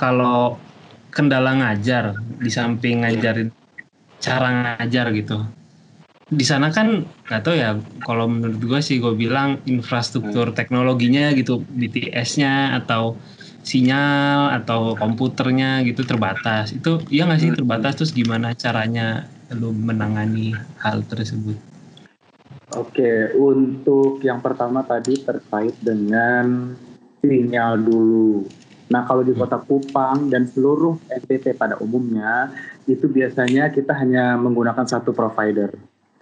kalau 0.00 0.56
kendala 1.12 1.52
ngajar 1.60 2.16
di 2.40 2.48
samping 2.48 3.04
ngajarin 3.04 3.52
cara 4.16 4.48
ngajar 4.80 5.12
gitu. 5.12 5.44
Di 6.30 6.46
sana 6.46 6.72
kan 6.72 7.04
nggak 7.28 7.42
tahu 7.44 7.54
ya 7.58 7.76
kalau 8.06 8.30
menurut 8.30 8.62
gue 8.62 8.80
sih 8.80 8.96
gue 8.96 9.12
bilang 9.12 9.60
infrastruktur 9.68 10.56
teknologinya 10.56 11.34
gitu 11.36 11.60
BTS-nya 11.68 12.80
atau 12.80 13.20
sinyal 13.60 14.56
atau 14.62 14.96
komputernya 14.96 15.84
gitu 15.84 16.06
terbatas. 16.08 16.72
Itu 16.72 17.04
ya 17.12 17.28
nggak 17.28 17.40
sih 17.42 17.50
terbatas 17.52 17.92
terus 18.00 18.12
gimana 18.16 18.56
caranya 18.56 19.28
lu 19.52 19.74
menangani 19.74 20.54
hal 20.80 21.02
tersebut? 21.04 21.58
Oke, 22.78 23.34
untuk 23.34 24.22
yang 24.22 24.38
pertama 24.38 24.86
tadi 24.86 25.18
terkait 25.18 25.74
dengan 25.82 26.78
sinyal 27.18 27.82
dulu. 27.82 28.46
Nah, 28.90 29.06
kalau 29.06 29.22
di 29.22 29.30
Kota 29.38 29.62
Kupang 29.62 30.26
dan 30.26 30.50
seluruh 30.50 30.98
NTT 31.06 31.54
pada 31.54 31.78
umumnya, 31.78 32.50
itu 32.90 33.06
biasanya 33.06 33.70
kita 33.70 33.94
hanya 33.94 34.34
menggunakan 34.34 34.82
satu 34.82 35.14
provider. 35.14 35.70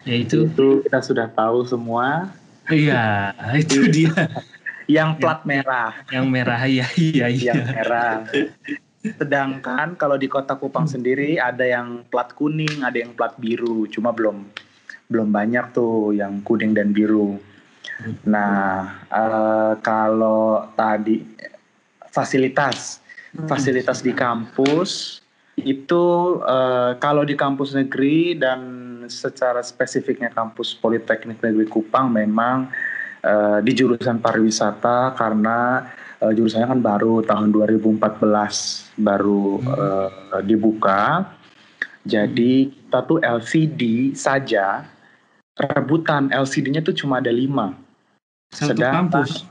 Yaitu? 0.04 0.52
Itu 0.52 0.84
kita 0.84 1.00
sudah 1.00 1.32
tahu 1.32 1.64
semua. 1.64 2.28
Iya, 2.68 3.32
itu 3.64 3.88
dia. 3.88 4.12
yang 4.84 5.16
plat 5.16 5.48
merah. 5.48 5.96
Yang 6.12 6.26
merah, 6.28 6.60
iya, 6.68 6.86
iya, 7.00 7.26
iya. 7.32 7.52
Yang 7.56 7.64
merah. 7.72 8.12
Sedangkan 9.00 9.96
kalau 9.96 10.20
di 10.20 10.28
Kota 10.28 10.60
Kupang 10.60 10.84
sendiri 10.84 11.40
ada 11.40 11.64
yang 11.64 12.04
plat 12.12 12.36
kuning, 12.36 12.84
ada 12.84 13.00
yang 13.00 13.16
plat 13.16 13.32
biru. 13.40 13.88
Cuma 13.88 14.12
belum 14.12 14.44
belum 15.08 15.28
banyak 15.32 15.72
tuh 15.72 16.12
yang 16.12 16.44
kuning 16.44 16.76
dan 16.76 16.92
biru. 16.92 17.40
Nah, 18.28 19.02
uh, 19.08 19.72
kalau 19.80 20.68
tadi 20.76 21.24
fasilitas, 22.18 22.98
hmm. 23.34 23.46
fasilitas 23.46 24.02
di 24.02 24.10
kampus 24.10 25.22
itu 25.58 26.38
uh, 26.42 26.94
kalau 27.02 27.26
di 27.26 27.34
kampus 27.34 27.74
negeri 27.74 28.38
dan 28.38 28.60
secara 29.10 29.62
spesifiknya 29.64 30.30
kampus 30.30 30.76
Politeknik 30.78 31.42
Negeri 31.42 31.66
Kupang 31.66 32.12
memang 32.14 32.70
uh, 33.26 33.58
di 33.58 33.72
jurusan 33.74 34.22
pariwisata 34.22 35.18
karena 35.18 35.90
uh, 36.22 36.30
jurusannya 36.30 36.68
kan 36.78 36.80
baru 36.82 37.26
tahun 37.26 37.50
2014 37.50 39.02
baru 39.02 39.58
uh, 39.66 40.42
dibuka. 40.46 41.34
Jadi 42.06 42.70
kita 42.72 43.04
tuh 43.04 43.18
LCD 43.20 44.14
saja 44.14 44.86
rebutan 45.58 46.30
LCD-nya 46.30 46.80
tuh 46.86 46.94
cuma 46.94 47.18
ada 47.18 47.34
lima. 47.34 47.74
Satu 48.48 48.78
Sedang, 48.78 49.10
kampus? 49.10 49.44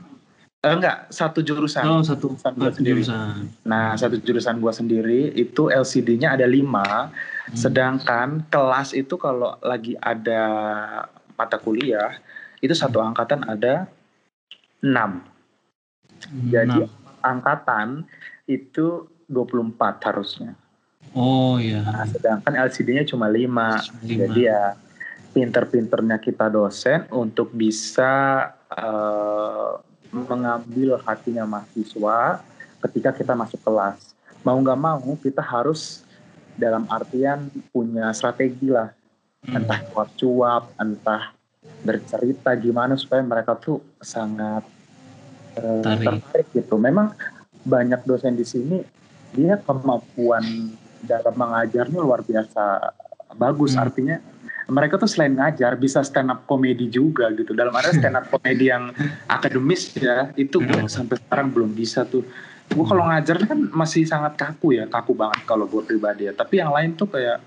Eh, 0.68 0.76
enggak, 0.76 0.98
satu 1.08 1.40
jurusan. 1.40 1.84
Oh, 1.88 2.04
satu, 2.04 2.36
jurusan 2.36 2.52
gua 2.60 2.70
sendiri. 2.70 3.00
Jurusan. 3.00 3.34
Nah, 3.64 3.96
satu 3.96 4.16
jurusan 4.20 4.56
gua 4.60 4.72
sendiri 4.76 5.32
itu 5.32 5.72
LCD-nya 5.72 6.36
ada 6.36 6.44
lima. 6.44 7.08
Hmm. 7.08 7.56
Sedangkan 7.56 8.44
kelas 8.52 8.92
itu 8.92 9.16
kalau 9.16 9.56
lagi 9.64 9.96
ada 9.96 10.44
mata 11.40 11.56
kuliah 11.56 12.20
itu 12.60 12.74
satu 12.76 13.00
hmm. 13.00 13.08
angkatan 13.12 13.40
ada 13.48 13.88
enam. 14.84 15.24
Hmm, 16.28 16.48
Jadi 16.52 16.80
angkatan 17.24 18.04
itu 18.44 19.08
24 19.30 20.08
harusnya. 20.08 20.52
Oh 21.16 21.56
iya. 21.56 21.80
Nah, 21.80 22.04
sedangkan 22.04 22.52
LCD-nya 22.68 23.08
cuma 23.08 23.32
5. 23.32 24.04
Jadi 24.04 24.40
ya 24.44 24.76
pinter-pinternya 25.32 26.18
kita 26.18 26.50
dosen 26.50 27.06
untuk 27.14 27.52
bisa 27.52 28.44
uh, 28.72 29.27
mengambil 30.10 30.96
hatinya 31.04 31.44
mahasiswa 31.44 32.40
ketika 32.88 33.10
kita 33.12 33.32
masuk 33.36 33.60
kelas. 33.62 34.16
Mau 34.46 34.56
nggak 34.58 34.78
mau 34.78 35.02
kita 35.18 35.42
harus 35.42 36.06
dalam 36.58 36.86
artian 36.90 37.50
punya 37.70 38.10
strategi 38.14 38.70
lah. 38.70 38.90
Hmm. 39.46 39.62
Entah 39.62 39.80
cuap-cuap, 39.92 40.74
entah 40.78 41.32
bercerita 41.86 42.50
gimana 42.58 42.98
supaya 42.98 43.22
mereka 43.22 43.54
tuh 43.54 43.78
sangat 44.02 44.66
uh, 45.60 45.82
tertarik 45.84 46.48
gitu. 46.50 46.74
Memang 46.74 47.14
banyak 47.62 48.02
dosen 48.02 48.34
di 48.34 48.46
sini 48.46 48.82
dia 49.36 49.60
kemampuan 49.60 50.42
dalam 51.04 51.34
mengajarnya 51.36 51.98
luar 52.00 52.26
biasa 52.26 52.94
bagus. 53.38 53.78
Hmm. 53.78 53.84
Artinya 53.86 54.16
mereka 54.68 55.00
tuh 55.00 55.08
selain 55.08 55.32
ngajar 55.32 55.80
bisa 55.80 56.04
stand 56.04 56.28
up 56.28 56.44
komedi 56.44 56.92
juga 56.92 57.32
gitu. 57.32 57.56
Dalam 57.56 57.72
arti 57.72 57.96
stand 57.96 58.20
up 58.20 58.28
komedi 58.28 58.68
yang 58.68 58.92
akademis 59.24 59.96
ya 59.96 60.28
itu 60.36 60.60
gue 60.60 60.84
hmm. 60.84 60.92
sampai 60.92 61.16
sekarang 61.16 61.48
belum 61.48 61.72
bisa 61.72 62.04
tuh. 62.04 62.20
Gue 62.68 62.84
kalau 62.84 63.08
ngajar 63.08 63.40
kan 63.48 63.56
masih 63.72 64.04
sangat 64.04 64.36
kaku 64.36 64.76
ya 64.76 64.84
kaku 64.84 65.16
banget 65.16 65.40
kalau 65.48 65.64
gue 65.64 65.80
pribadi 65.88 66.28
ya. 66.28 66.36
Tapi 66.36 66.60
yang 66.60 66.68
lain 66.68 66.92
tuh 67.00 67.08
kayak 67.08 67.40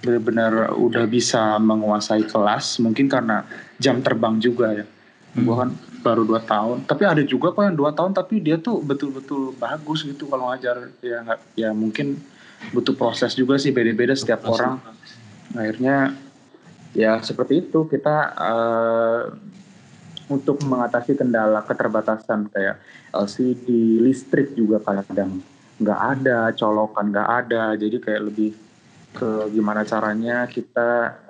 benar-benar 0.00 0.72
udah 0.80 1.04
bisa 1.04 1.60
menguasai 1.60 2.24
kelas 2.24 2.80
mungkin 2.80 3.12
karena 3.12 3.44
jam 3.76 4.00
terbang 4.00 4.40
juga 4.40 4.72
ya. 4.72 4.86
Hmm. 5.36 5.44
gue 5.44 5.54
kan 5.60 5.70
baru 6.00 6.24
dua 6.24 6.40
tahun. 6.40 6.88
Tapi 6.88 7.04
ada 7.04 7.20
juga 7.20 7.52
kok 7.52 7.68
yang 7.68 7.76
dua 7.76 7.92
tahun 7.92 8.16
tapi 8.16 8.40
dia 8.40 8.56
tuh 8.56 8.80
betul-betul 8.80 9.52
bagus 9.60 10.08
gitu 10.08 10.24
kalau 10.24 10.48
ngajar. 10.48 10.88
Ya 11.04 11.20
nggak 11.20 11.40
ya 11.52 11.76
mungkin 11.76 12.16
butuh 12.72 12.96
proses 12.96 13.36
juga 13.36 13.60
sih 13.60 13.76
beda-beda 13.76 14.16
setiap 14.16 14.40
orang. 14.48 14.80
Akhirnya 15.52 16.16
ya 16.96 17.20
seperti 17.20 17.68
itu. 17.68 17.84
Kita 17.84 18.16
uh, 18.32 19.22
untuk 20.32 20.64
mengatasi 20.64 21.14
kendala 21.14 21.62
keterbatasan 21.62 22.50
kayak 22.50 22.80
LCD 23.14 24.00
listrik 24.02 24.56
juga 24.56 24.82
kadang 24.82 25.44
nggak 25.76 26.00
ada 26.16 26.50
colokan 26.56 27.12
nggak 27.12 27.30
ada. 27.44 27.76
Jadi 27.76 27.96
kayak 28.00 28.22
lebih 28.32 28.50
ke 29.12 29.52
gimana 29.52 29.84
caranya 29.84 30.48
kita 30.48 31.20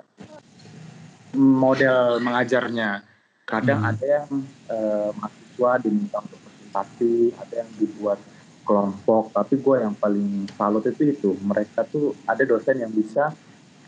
model 1.35 2.23
mengajarnya. 2.23 3.03
Kadang 3.47 3.79
hmm. 3.83 3.91
ada 3.91 4.05
yang 4.07 4.29
uh, 4.67 5.09
mahasiswa 5.15 5.71
diminta 5.83 6.17
untuk 6.19 6.39
presentasi 6.43 7.31
ada 7.39 7.53
yang 7.63 7.69
dibuat 7.79 8.19
kelompok. 8.67 9.31
Tapi 9.31 9.55
gue 9.55 9.75
yang 9.79 9.95
paling 9.95 10.51
salut 10.59 10.83
itu 10.83 11.15
itu 11.15 11.29
mereka 11.39 11.87
tuh 11.87 12.11
ada 12.27 12.43
dosen 12.43 12.83
yang 12.83 12.91
bisa 12.91 13.31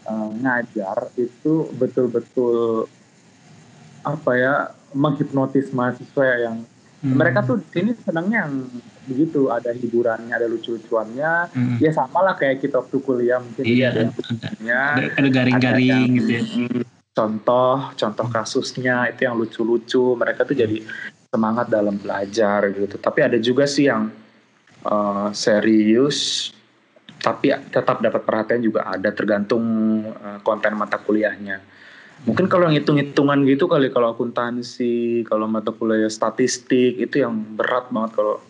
uh, 0.09 0.29
ngajar 0.41 1.13
itu 1.15 1.69
betul-betul 1.77 2.89
apa 4.01 4.31
ya 4.33 4.53
menghipnotis 4.97 5.69
mahasiswa 5.69 6.23
yang 6.41 6.57
hmm. 7.05 7.13
mereka 7.13 7.45
tuh 7.45 7.61
sini 7.69 7.93
senangnya 8.01 8.47
yang 8.49 8.65
begitu 9.05 9.53
ada 9.53 9.69
hiburannya 9.69 10.33
ada 10.33 10.49
lucu-lucuannya 10.49 11.53
hmm. 11.53 11.77
ya 11.77 11.91
sama 11.93 12.25
lah 12.25 12.35
kayak 12.35 12.65
kita 12.65 12.81
waktu 12.81 12.97
kuliah 13.05 13.37
mungkin 13.37 13.63
iya, 13.65 13.93
ada, 13.93 14.09
ada, 14.09 15.13
ada 15.13 15.29
garing-garing 15.29 16.17
gitu 16.17 16.31
ya 16.31 16.43
hmm, 16.43 16.81
contoh 17.13 17.75
contoh 17.93 18.27
kasusnya 18.33 19.09
itu 19.13 19.29
yang 19.29 19.35
lucu-lucu 19.37 20.17
mereka 20.17 20.45
tuh 20.45 20.57
jadi 20.57 20.81
semangat 21.29 21.69
dalam 21.69 21.97
belajar 22.01 22.73
gitu 22.73 22.97
tapi 22.97 23.19
ada 23.21 23.37
juga 23.37 23.69
sih 23.69 23.85
yang 23.85 24.09
uh, 24.85 25.29
serius 25.29 26.49
tapi 27.19 27.51
tetap 27.71 27.99
dapat 27.99 28.23
perhatian 28.23 28.63
juga 28.63 28.87
ada 28.87 29.11
tergantung 29.11 29.63
uh, 30.07 30.39
konten 30.39 30.73
mata 30.79 30.95
kuliahnya. 30.99 31.59
Mungkin 32.27 32.51
kalau 32.51 32.67
yang 32.67 32.75
hitung-hitungan 32.83 33.47
gitu 33.47 33.71
kali 33.71 33.87
kalau 33.91 34.11
akuntansi, 34.11 35.23
kalau 35.23 35.47
mata 35.47 35.71
kuliah 35.71 36.11
statistik 36.11 36.99
itu 36.99 37.23
yang 37.23 37.31
berat 37.55 37.87
banget 37.91 38.19
kalau 38.19 38.43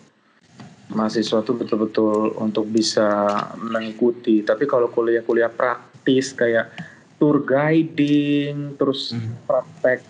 mahasiswa 0.89 1.45
tuh 1.45 1.53
betul-betul 1.53 2.33
untuk 2.41 2.65
bisa 2.65 3.29
mengikuti. 3.61 4.41
Tapi 4.41 4.65
kalau 4.65 4.89
kuliah-kuliah 4.89 5.53
praktis 5.53 6.33
kayak 6.33 6.73
tour 7.21 7.45
guiding, 7.45 8.73
terus 8.81 9.13
hmm. 9.13 9.45
praktek 9.45 10.01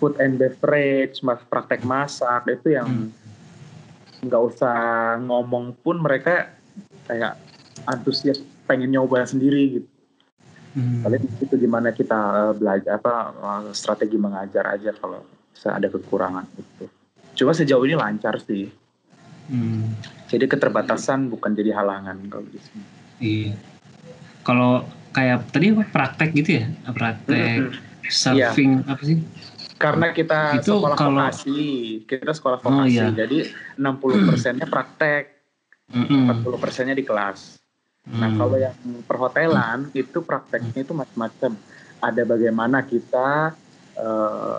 food 0.00 0.16
and 0.16 0.40
beverage, 0.40 1.20
praktek 1.24 1.84
masak 1.84 2.48
itu 2.48 2.72
yang 2.72 2.88
hmm. 2.88 4.24
nggak 4.24 4.40
hmm. 4.40 4.50
usah 4.52 4.76
ngomong 5.20 5.76
pun 5.84 6.00
mereka 6.00 6.56
kayak 7.04 7.36
antusias 7.84 8.40
pengen 8.64 8.94
nyoba 8.94 9.26
sendiri 9.26 9.80
gitu. 9.80 9.88
Hmm. 10.74 11.06
Paling 11.06 11.22
itu 11.38 11.54
gimana 11.54 11.94
kita 11.94 12.18
uh, 12.18 12.52
belajar 12.54 12.98
apa 12.98 13.14
uh, 13.38 13.70
strategi 13.70 14.18
mengajar 14.18 14.66
aja 14.74 14.90
kalau 14.98 15.22
ada 15.64 15.88
kekurangan 15.88 16.44
itu. 16.58 16.84
Cuma 17.38 17.54
sejauh 17.54 17.86
ini 17.86 17.94
lancar 17.94 18.42
sih. 18.42 18.68
Hmm. 19.48 19.94
Jadi 20.26 20.50
keterbatasan 20.50 21.30
bukan 21.30 21.54
jadi 21.54 21.72
halangan 21.78 22.18
kalau 22.26 22.46
di 22.50 22.58
sini. 22.58 22.84
Iya. 23.22 23.52
Kalau 24.42 24.84
kayak 25.14 25.54
tadi 25.54 25.72
apa 25.72 25.86
praktek 25.88 26.30
gitu 26.34 26.50
ya? 26.58 26.66
Praktek 26.90 27.70
hmm. 27.70 28.10
surfing 28.10 28.82
iya. 28.82 28.90
apa 28.90 29.02
sih? 29.06 29.18
Karena 29.74 30.14
kita 30.14 30.58
itu 30.62 30.74
sekolah 30.74 30.96
kalau, 30.96 31.18
vokasi, 31.18 31.62
kita 32.06 32.32
sekolah 32.32 32.58
vokasi, 32.62 32.78
oh, 32.78 33.10
iya. 33.10 33.10
jadi 33.10 33.38
60 33.76 34.30
persennya 34.30 34.66
praktek, 34.70 35.22
mm 35.90 36.04
-hmm. 36.08 36.46
40 36.46 36.62
persennya 36.62 36.94
di 36.94 37.04
kelas. 37.04 37.63
Nah 38.04 38.28
hmm. 38.28 38.38
kalau 38.38 38.56
yang 38.60 38.76
perhotelan 39.08 39.88
hmm. 39.88 39.96
itu 39.96 40.18
prakteknya 40.20 40.84
itu 40.84 40.92
macam-macam. 40.92 41.56
Ada 42.04 42.22
bagaimana 42.28 42.84
kita 42.84 43.56
uh, 43.96 44.58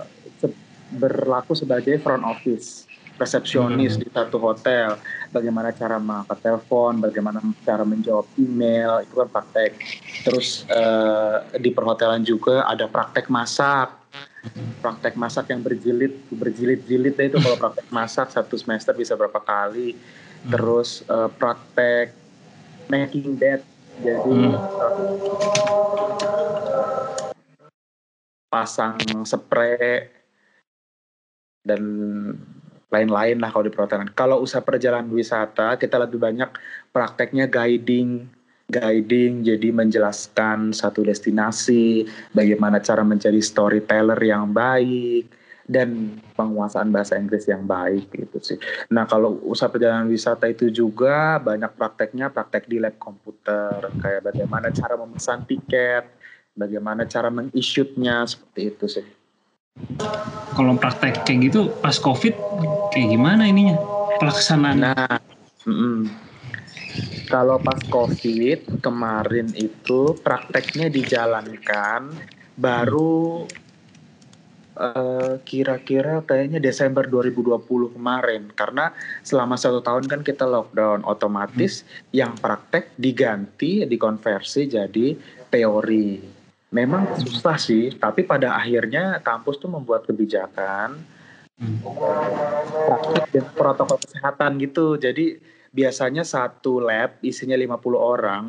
berlaku 0.95 1.53
sebagai 1.53 2.01
front 2.01 2.25
office. 2.25 2.89
resepsionis 3.15 3.95
di 3.95 4.11
satu 4.11 4.35
hotel, 4.43 4.99
bagaimana 5.31 5.71
cara 5.71 5.95
mengangkat 5.95 6.35
telepon, 6.43 6.99
bagaimana 6.99 7.39
cara 7.63 7.87
menjawab 7.87 8.27
email, 8.35 8.99
itu 9.07 9.15
kan 9.15 9.31
praktek. 9.31 9.71
Terus 10.27 10.67
uh, 10.67 11.47
di 11.55 11.71
perhotelan 11.71 12.27
juga 12.27 12.67
ada 12.67 12.91
praktek 12.91 13.31
masak, 13.31 13.95
praktek 14.83 15.15
masak 15.15 15.47
yang 15.47 15.63
berjilid, 15.63 16.11
berjilid-jilid 16.27 17.15
itu 17.15 17.39
kalau 17.39 17.55
praktek 17.55 17.87
masak 17.87 18.35
satu 18.35 18.59
semester 18.59 18.91
bisa 18.91 19.15
berapa 19.15 19.39
kali. 19.39 19.95
Terus 20.51 21.07
uh, 21.07 21.31
praktek 21.31 22.24
making 22.87 23.37
bed, 23.37 23.61
jadi 24.03 24.59
pasang 28.51 28.95
spray 29.27 30.07
dan 31.65 31.81
lain-lain 32.87 33.37
lah 33.41 33.51
kalau 33.51 33.65
di 33.67 33.73
perhotelan. 33.73 34.11
Kalau 34.15 34.39
usaha 34.39 34.63
perjalanan 34.63 35.11
wisata 35.11 35.75
kita 35.75 35.99
lebih 35.99 36.21
banyak 36.21 36.47
prakteknya 36.95 37.51
guiding, 37.51 38.29
guiding 38.71 39.43
jadi 39.43 39.75
menjelaskan 39.75 40.71
satu 40.71 41.03
destinasi, 41.03 42.07
bagaimana 42.31 42.79
cara 42.79 43.03
menjadi 43.03 43.41
storyteller 43.41 44.17
yang 44.23 44.55
baik 44.55 45.44
dan 45.65 46.21
penguasaan 46.37 46.93
bahasa 46.93 47.17
Inggris 47.17 47.49
yang 47.49 47.65
baik 47.65 48.13
gitu 48.13 48.37
sih. 48.37 48.57
Nah 48.93 49.09
kalau 49.09 49.41
usaha 49.49 49.69
perjalanan 49.69 50.05
wisata 50.05 50.45
itu 50.45 50.69
juga 50.69 51.41
banyak 51.41 51.73
prakteknya 51.73 52.29
praktek 52.29 52.69
di 52.69 52.77
lab 52.77 52.95
komputer 53.01 53.89
kayak 53.97 54.29
bagaimana 54.29 54.69
cara 54.69 54.93
memesan 54.93 55.41
tiket, 55.49 56.05
bagaimana 56.53 57.09
cara 57.09 57.33
mengissuenya 57.33 58.29
seperti 58.29 58.61
itu 58.61 58.85
sih. 58.85 59.07
Kalau 60.55 60.77
praktek 60.77 61.25
kayak 61.27 61.51
gitu 61.51 61.61
pas 61.81 61.97
covid 61.97 62.37
kayak 62.93 63.11
gimana 63.11 63.49
ininya? 63.49 63.75
Pelaksanaan. 64.21 64.77
Nah 64.79 65.17
mm, 65.65 66.01
kalau 67.27 67.57
pas 67.57 67.81
covid 67.89 68.79
kemarin 68.79 69.49
itu 69.57 70.13
prakteknya 70.21 70.93
dijalankan 70.93 72.13
baru 72.55 73.43
uh, 74.75 75.39
kira-kira 75.43 76.21
kayaknya 76.23 76.59
Desember 76.61 77.07
2020 77.07 77.95
kemarin 77.95 78.51
karena 78.53 78.91
selama 79.25 79.55
satu 79.55 79.81
tahun 79.81 80.07
kan 80.07 80.21
kita 80.21 80.45
lockdown 80.45 81.03
otomatis 81.03 81.83
hmm. 81.83 82.15
yang 82.15 82.31
praktek 82.37 82.93
diganti 82.99 83.87
dikonversi 83.87 84.67
jadi 84.69 85.15
teori 85.49 86.35
memang 86.75 87.15
susah 87.15 87.55
sih, 87.55 87.95
tapi 87.95 88.27
pada 88.27 88.59
akhirnya 88.59 89.23
kampus 89.23 89.63
tuh 89.63 89.71
membuat 89.71 90.03
kebijakan 90.03 90.99
hmm. 91.55 91.77
praktik 92.83 93.25
dan 93.31 93.45
protokol 93.55 93.97
kesehatan 94.03 94.59
gitu. 94.59 94.99
Jadi 94.99 95.39
biasanya 95.71 96.27
satu 96.27 96.83
lab 96.83 97.15
isinya 97.23 97.55
50 97.55 97.79
orang, 97.95 98.43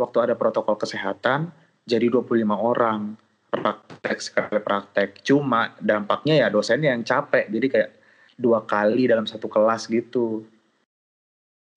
waktu 0.00 0.16
ada 0.24 0.34
protokol 0.38 0.80
kesehatan 0.80 1.52
jadi 1.84 2.08
25 2.08 2.48
orang 2.56 3.14
praktek 3.56 4.18
sekali 4.20 4.60
praktek. 4.60 5.24
Cuma 5.24 5.72
dampaknya 5.80 6.44
ya 6.44 6.46
dosennya 6.52 6.92
yang 6.92 7.02
capek, 7.02 7.48
jadi 7.48 7.66
kayak 7.72 7.90
dua 8.36 8.62
kali 8.62 9.08
dalam 9.08 9.24
satu 9.24 9.48
kelas 9.48 9.88
gitu. 9.88 10.44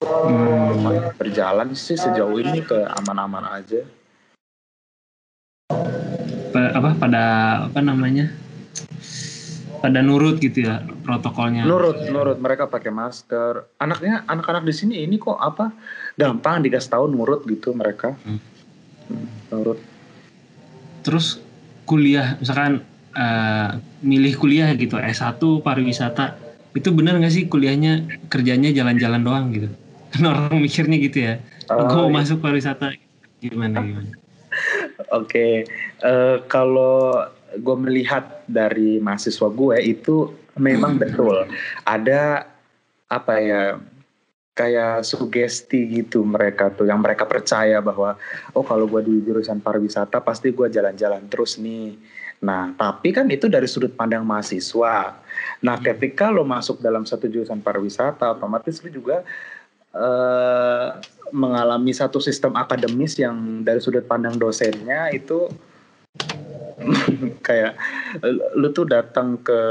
Hmm. 0.03 1.11
Berjalan 1.19 1.75
sih 1.75 1.99
sejauh 1.99 2.39
ini 2.39 2.63
ke 2.63 2.87
aman-aman 3.03 3.59
aja. 3.59 3.83
Apa 6.55 6.95
pada 6.95 7.23
apa 7.67 7.79
namanya? 7.83 8.31
Pada 9.79 10.03
nurut 10.03 10.39
gitu 10.43 10.67
ya 10.67 10.83
protokolnya. 11.07 11.63
Nurut 11.63 12.03
nurut. 12.11 12.37
Mereka 12.39 12.67
pakai 12.67 12.91
masker. 12.91 13.75
Anaknya 13.79 14.27
anak-anak 14.27 14.67
di 14.67 14.75
sini 14.75 14.95
ini 15.03 15.19
kok 15.19 15.39
apa? 15.39 15.71
Gampang 16.19 16.63
dikasih 16.63 16.91
tahu 16.95 17.05
nurut 17.11 17.43
gitu 17.47 17.71
mereka. 17.75 18.15
Hmm. 18.23 18.39
Hmm, 19.07 19.27
nurut. 19.51 19.79
Terus 21.03 21.39
kuliah 21.89 22.37
misalkan 22.37 22.85
uh, 23.17 23.81
milih 24.05 24.37
kuliah 24.37 24.69
gitu 24.77 25.01
S1 25.01 25.41
pariwisata 25.65 26.37
itu 26.77 26.93
benar 26.93 27.17
nggak 27.17 27.33
sih 27.33 27.43
kuliahnya 27.49 28.05
kerjanya 28.29 28.69
jalan-jalan 28.69 29.25
doang 29.25 29.45
gitu 29.49 29.69
kan 30.13 30.23
orang 30.29 30.61
mikirnya 30.61 30.97
gitu 31.01 31.17
ya 31.25 31.33
oh, 31.73 31.89
gue 31.89 31.97
mau 31.97 32.09
iya. 32.13 32.17
masuk 32.21 32.37
pariwisata 32.45 32.93
gimana 33.41 33.81
gimana 33.87 34.13
Oke, 35.13 35.29
okay. 35.29 35.53
uh, 36.01 36.09
eh, 36.09 36.37
kalau 36.49 37.21
gue 37.53 37.75
melihat 37.77 38.43
dari 38.49 38.97
mahasiswa 38.97 39.45
gue 39.45 39.77
itu 39.81 40.33
memang 40.57 40.97
betul 41.01 41.47
ada 41.85 42.49
apa 43.09 43.33
ya 43.41 43.61
kayak 44.59 45.07
sugesti 45.07 45.87
gitu 45.87 46.27
mereka 46.27 46.67
tuh 46.67 46.83
yang 46.83 46.99
mereka 46.99 47.23
percaya 47.23 47.79
bahwa 47.79 48.19
oh 48.51 48.65
kalau 48.67 48.91
gue 48.91 49.07
di 49.07 49.23
jurusan 49.23 49.63
pariwisata 49.63 50.19
pasti 50.19 50.51
gue 50.51 50.67
jalan-jalan 50.67 51.23
terus 51.31 51.55
nih. 51.55 51.95
Nah 52.43 52.75
tapi 52.75 53.15
kan 53.15 53.31
itu 53.31 53.47
dari 53.47 53.71
sudut 53.71 53.95
pandang 53.95 54.27
mahasiswa. 54.27 55.15
Nah 55.63 55.75
hmm. 55.79 55.85
ketika 55.87 56.27
lo 56.27 56.43
masuk 56.43 56.83
dalam 56.83 57.07
satu 57.07 57.31
jurusan 57.31 57.63
pariwisata 57.63 58.35
otomatis 58.35 58.83
lo 58.83 58.91
juga 58.91 59.23
uh, 59.95 60.99
mengalami 61.31 61.95
satu 61.95 62.19
sistem 62.19 62.59
akademis 62.59 63.15
yang 63.15 63.63
dari 63.63 63.79
sudut 63.79 64.03
pandang 64.03 64.35
dosennya 64.35 65.07
itu 65.15 65.47
kayak 67.47 67.79
lu 68.59 68.75
tuh 68.75 68.91
datang 68.91 69.39
ke 69.39 69.61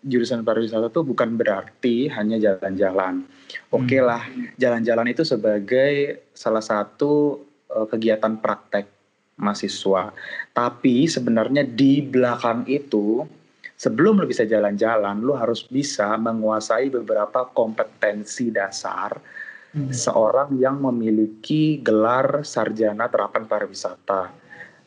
jurusan 0.00 0.40
pariwisata 0.40 0.88
tuh 0.88 1.04
bukan 1.04 1.36
berarti 1.36 2.08
hanya 2.08 2.40
jalan-jalan. 2.40 3.28
Oke 3.72 3.96
okay 3.96 4.00
hmm. 4.00 4.08
lah, 4.08 4.22
jalan-jalan 4.56 5.06
itu 5.12 5.22
sebagai 5.24 5.92
salah 6.32 6.62
satu 6.62 7.42
uh, 7.72 7.86
kegiatan 7.88 8.38
praktek 8.40 8.86
mahasiswa. 9.40 10.12
Tapi 10.52 11.08
sebenarnya 11.08 11.64
di 11.66 12.04
belakang 12.04 12.68
itu 12.68 13.24
sebelum 13.74 14.22
lu 14.22 14.26
bisa 14.30 14.46
jalan-jalan, 14.46 15.18
lu 15.18 15.34
harus 15.34 15.66
bisa 15.66 16.14
menguasai 16.14 16.92
beberapa 16.92 17.50
kompetensi 17.50 18.54
dasar 18.54 19.18
hmm. 19.74 19.90
seorang 19.90 20.54
yang 20.60 20.78
memiliki 20.78 21.82
gelar 21.82 22.46
sarjana 22.46 23.08
terapan 23.08 23.48
pariwisata. 23.48 24.30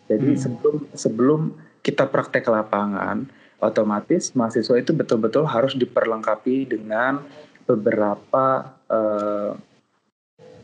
Jadi 0.05 0.31
hmm. 0.37 0.39
sebelum 0.39 0.77
sebelum 0.93 1.41
kita 1.81 2.09
praktek 2.09 2.49
lapangan, 2.49 3.25
otomatis 3.61 4.33
mahasiswa 4.33 4.77
itu 4.77 4.93
betul-betul 4.93 5.45
harus 5.45 5.73
diperlengkapi 5.77 6.69
dengan 6.69 7.21
beberapa 7.65 8.77
uh, 8.89 9.51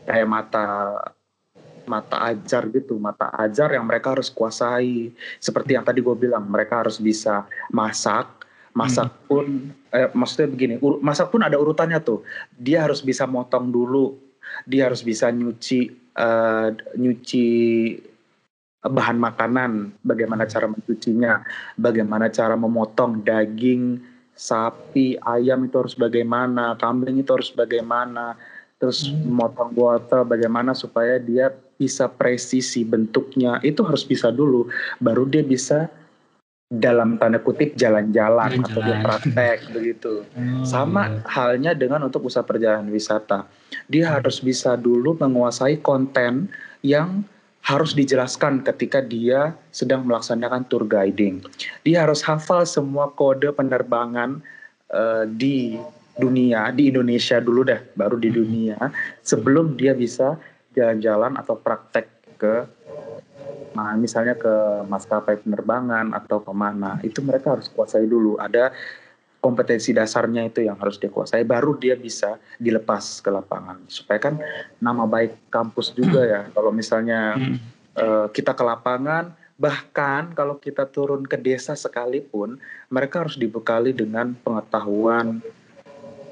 kayak 0.06 0.28
mata 0.30 0.66
mata 1.82 2.30
ajar 2.30 2.70
gitu, 2.70 2.94
mata 2.96 3.26
ajar 3.42 3.74
yang 3.74 3.82
mereka 3.82 4.14
harus 4.14 4.30
kuasai. 4.30 5.10
Seperti 5.42 5.74
yang 5.74 5.82
tadi 5.82 5.98
gue 5.98 6.14
bilang, 6.14 6.46
mereka 6.46 6.86
harus 6.86 7.02
bisa 7.02 7.42
masak, 7.74 8.42
masak 8.72 9.08
hmm. 9.08 9.24
pun 9.28 9.46
eh, 9.92 10.08
maksudnya 10.16 10.48
begini 10.48 10.74
masak 11.04 11.28
pun 11.28 11.44
ada 11.44 11.60
urutannya 11.60 12.00
tuh 12.00 12.24
dia 12.56 12.84
harus 12.84 13.04
bisa 13.04 13.28
motong 13.28 13.68
dulu 13.68 14.16
dia 14.64 14.88
harus 14.88 15.04
bisa 15.04 15.28
nyuci 15.32 15.92
uh, 16.16 16.72
nyuci 16.96 17.46
bahan 18.82 19.16
makanan 19.16 19.94
bagaimana 20.02 20.44
cara 20.48 20.66
mencucinya 20.66 21.40
bagaimana 21.78 22.28
cara 22.32 22.58
memotong 22.58 23.22
daging 23.22 24.11
sapi 24.42 25.14
ayam 25.22 25.70
itu 25.70 25.78
harus 25.78 25.94
bagaimana 25.94 26.74
kambing 26.74 27.22
itu 27.22 27.30
harus 27.30 27.54
bagaimana 27.54 28.34
terus 28.82 29.06
hmm. 29.06 29.30
memotong 29.30 29.70
wortel 29.78 30.26
bagaimana 30.26 30.74
supaya 30.74 31.22
dia 31.22 31.54
bisa 31.78 32.10
presisi 32.10 32.82
bentuknya 32.82 33.62
itu 33.62 33.86
harus 33.86 34.02
bisa 34.02 34.34
dulu 34.34 34.66
baru 34.98 35.30
dia 35.30 35.46
bisa 35.46 35.86
dalam 36.72 37.20
tanda 37.20 37.38
kutip 37.38 37.76
jalan-jalan 37.76 38.64
atau 38.64 38.80
dia 38.80 38.96
praktek 39.04 39.58
begitu. 39.76 40.24
Oh, 40.24 40.64
Sama 40.64 41.04
iya. 41.04 41.20
halnya 41.28 41.72
dengan 41.76 42.08
untuk 42.08 42.32
usaha 42.32 42.40
perjalanan 42.40 42.88
wisata. 42.88 43.44
Dia 43.92 44.08
hmm. 44.08 44.14
harus 44.16 44.40
bisa 44.40 44.72
dulu 44.80 45.12
menguasai 45.20 45.84
konten 45.84 46.48
yang 46.80 47.28
harus 47.62 47.94
dijelaskan 47.94 48.66
ketika 48.66 48.98
dia 48.98 49.54
sedang 49.70 50.02
melaksanakan 50.02 50.66
tour 50.66 50.82
guiding. 50.82 51.42
Dia 51.86 52.06
harus 52.06 52.18
hafal 52.26 52.66
semua 52.66 53.14
kode 53.14 53.54
penerbangan 53.54 54.42
uh, 54.90 55.24
di 55.30 55.78
dunia, 56.18 56.74
di 56.74 56.90
Indonesia 56.90 57.38
dulu 57.38 57.64
deh, 57.64 57.80
baru 57.96 58.18
di 58.18 58.28
dunia 58.28 58.76
sebelum 59.24 59.78
dia 59.78 59.96
bisa 59.96 60.36
jalan-jalan 60.76 61.38
atau 61.38 61.56
praktek 61.56 62.10
ke 62.36 62.66
nah, 63.72 63.94
misalnya 63.96 64.36
ke 64.36 64.84
maskapai 64.88 65.40
penerbangan 65.40 66.12
atau 66.12 66.42
ke 66.42 66.52
mana 66.52 67.00
itu 67.06 67.22
mereka 67.24 67.56
harus 67.56 67.70
kuasai 67.70 68.04
dulu 68.04 68.36
ada 68.40 68.74
kompetensi 69.42 69.90
dasarnya 69.90 70.46
itu 70.46 70.62
yang 70.62 70.78
harus 70.78 71.02
dia 71.02 71.10
kuasai 71.10 71.42
baru 71.42 71.74
dia 71.74 71.98
bisa 71.98 72.38
dilepas 72.62 73.18
ke 73.18 73.28
lapangan. 73.28 73.82
Supaya 73.90 74.22
kan 74.22 74.38
nama 74.78 75.02
baik 75.04 75.50
kampus 75.50 75.90
juga 75.90 76.22
ya. 76.22 76.42
Kalau 76.54 76.70
misalnya 76.70 77.34
uh, 77.98 78.30
kita 78.30 78.54
ke 78.54 78.62
lapangan 78.62 79.34
bahkan 79.58 80.30
kalau 80.32 80.56
kita 80.62 80.86
turun 80.88 81.26
ke 81.26 81.34
desa 81.36 81.74
sekalipun 81.74 82.62
mereka 82.88 83.26
harus 83.26 83.34
dibekali 83.34 83.90
dengan 83.90 84.38
pengetahuan. 84.46 85.42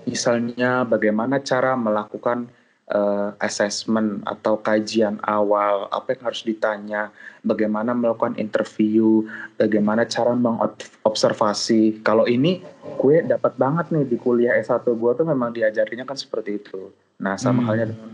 Misalnya 0.06 0.86
bagaimana 0.86 1.42
cara 1.42 1.74
melakukan 1.74 2.46
uh, 2.90 3.32
assessment 3.40 4.22
atau 4.26 4.58
kajian 4.58 5.22
awal, 5.24 5.86
apa 5.94 6.14
yang 6.14 6.22
harus 6.30 6.42
ditanya, 6.42 7.14
bagaimana 7.46 7.94
melakukan 7.94 8.36
interview, 8.36 9.24
bagaimana 9.56 10.04
cara 10.04 10.34
mengobservasi. 10.34 12.02
Kalau 12.02 12.26
ini 12.26 12.60
gue 12.98 13.24
dapat 13.24 13.56
banget 13.56 13.94
nih 13.94 14.04
di 14.06 14.16
kuliah 14.18 14.58
S1 14.58 14.84
gue 14.84 15.10
tuh 15.14 15.26
memang 15.26 15.54
diajarinya 15.54 16.04
kan 16.04 16.18
seperti 16.18 16.60
itu. 16.60 16.90
Nah 17.22 17.38
sama 17.38 17.62
hmm. 17.64 17.66
halnya 17.66 17.86
dengan 17.94 18.10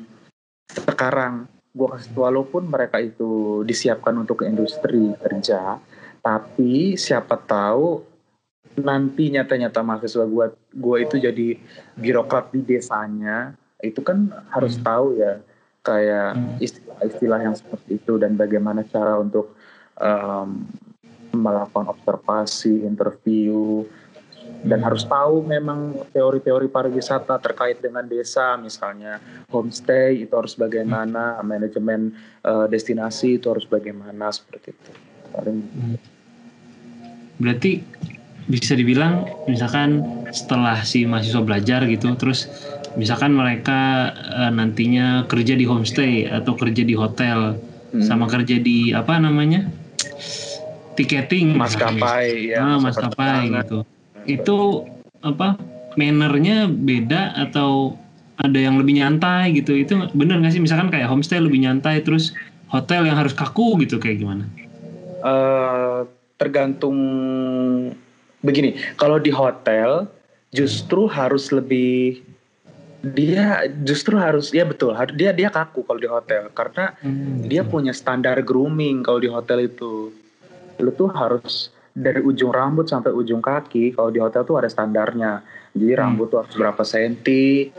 sekarang 0.66 1.34
gue 1.76 1.88
kasih 1.92 2.16
walaupun 2.16 2.72
mereka 2.72 2.96
itu 3.00 3.60
disiapkan 3.68 4.16
untuk 4.16 4.44
industri 4.44 5.12
kerja, 5.20 5.76
tapi 6.24 6.96
siapa 6.96 7.36
tahu 7.36 8.00
nanti 8.76 9.32
nyata-nyata 9.32 9.80
mahasiswa 9.80 10.24
gue 10.28 10.46
gue 10.76 10.96
itu 11.00 11.16
jadi 11.16 11.48
birokrat 11.96 12.52
di 12.52 12.60
desanya 12.60 13.56
itu 13.84 14.00
kan 14.00 14.32
harus 14.52 14.80
hmm. 14.80 14.84
tahu 14.84 15.06
ya 15.20 15.40
kayak 15.84 16.34
hmm. 16.34 16.64
istilah-istilah 16.64 17.40
yang 17.44 17.54
seperti 17.54 18.00
itu 18.00 18.16
dan 18.16 18.34
bagaimana 18.34 18.82
cara 18.88 19.20
untuk 19.20 19.54
um, 20.00 20.64
melakukan 21.36 21.92
observasi, 21.92 22.82
interview 22.88 23.84
dan 24.64 24.80
hmm. 24.80 24.86
harus 24.88 25.04
tahu 25.04 25.44
memang 25.44 25.94
teori-teori 26.10 26.72
pariwisata 26.72 27.36
terkait 27.38 27.78
dengan 27.78 28.08
desa 28.08 28.56
misalnya 28.56 29.20
homestay 29.52 30.24
itu 30.24 30.32
harus 30.32 30.56
bagaimana, 30.56 31.38
hmm. 31.38 31.44
manajemen 31.46 32.00
uh, 32.42 32.64
destinasi 32.66 33.38
itu 33.38 33.52
harus 33.52 33.68
bagaimana 33.68 34.32
seperti 34.32 34.72
itu. 34.72 34.90
Berarti 37.36 37.84
bisa 38.46 38.78
dibilang 38.78 39.26
misalkan 39.50 40.00
setelah 40.30 40.78
si 40.86 41.02
mahasiswa 41.02 41.42
belajar 41.42 41.82
gitu 41.90 42.14
terus 42.14 42.46
misalkan 42.96 43.36
mereka 43.36 44.12
uh, 44.16 44.50
nantinya 44.50 45.28
kerja 45.28 45.54
di 45.54 45.64
homestay 45.68 46.26
atau 46.26 46.56
kerja 46.56 46.82
di 46.82 46.96
hotel 46.96 47.60
hmm. 47.92 48.02
sama 48.02 48.26
kerja 48.26 48.56
di 48.58 48.90
apa 48.96 49.20
namanya 49.20 49.68
tiketing. 50.96 51.54
Maskapai 51.54 52.56
ya 52.56 52.64
ah, 52.64 52.78
maskapai 52.80 53.52
gitu. 53.52 53.78
Itu 54.24 54.58
apa 55.20 55.60
mannernya 55.94 56.66
beda 56.68 57.36
atau 57.36 57.94
ada 58.40 58.58
yang 58.58 58.80
lebih 58.80 59.00
nyantai 59.00 59.52
gitu? 59.54 59.76
Itu 59.76 60.08
benar 60.16 60.40
nggak 60.40 60.56
sih? 60.56 60.62
Misalkan 60.64 60.88
kayak 60.88 61.08
homestay 61.12 61.38
lebih 61.38 61.62
nyantai 61.62 62.00
terus 62.00 62.32
hotel 62.72 63.06
yang 63.06 63.16
harus 63.16 63.36
kaku 63.36 63.78
gitu 63.84 64.00
kayak 64.00 64.24
gimana? 64.24 64.44
Uh, 65.20 66.08
tergantung 66.36 66.98
begini 68.44 68.76
kalau 69.00 69.16
di 69.16 69.32
hotel 69.32 70.06
justru 70.54 71.08
harus 71.10 71.50
lebih 71.50 72.22
dia 73.12 73.68
justru 73.84 74.18
harus 74.18 74.50
dia 74.50 74.66
betul 74.66 74.96
dia 75.14 75.30
dia 75.30 75.52
kaku 75.52 75.86
kalau 75.86 76.00
di 76.00 76.10
hotel 76.10 76.50
karena 76.50 76.96
hmm. 76.98 77.46
dia 77.46 77.62
punya 77.62 77.92
standar 77.94 78.40
grooming 78.42 79.04
kalau 79.06 79.20
di 79.22 79.30
hotel 79.30 79.68
itu 79.68 80.10
lu 80.80 80.90
tuh 80.92 81.12
harus 81.12 81.70
dari 81.96 82.20
ujung 82.20 82.52
rambut 82.52 82.88
sampai 82.88 83.14
ujung 83.14 83.40
kaki 83.40 83.96
kalau 83.96 84.10
di 84.10 84.20
hotel 84.20 84.42
tuh 84.42 84.58
ada 84.58 84.68
standarnya 84.68 85.40
jadi 85.76 85.94
hmm. 85.96 86.00
rambut 86.02 86.26
tuh 86.32 86.38
harus 86.42 86.54
berapa 86.56 86.82
senti 86.82 87.70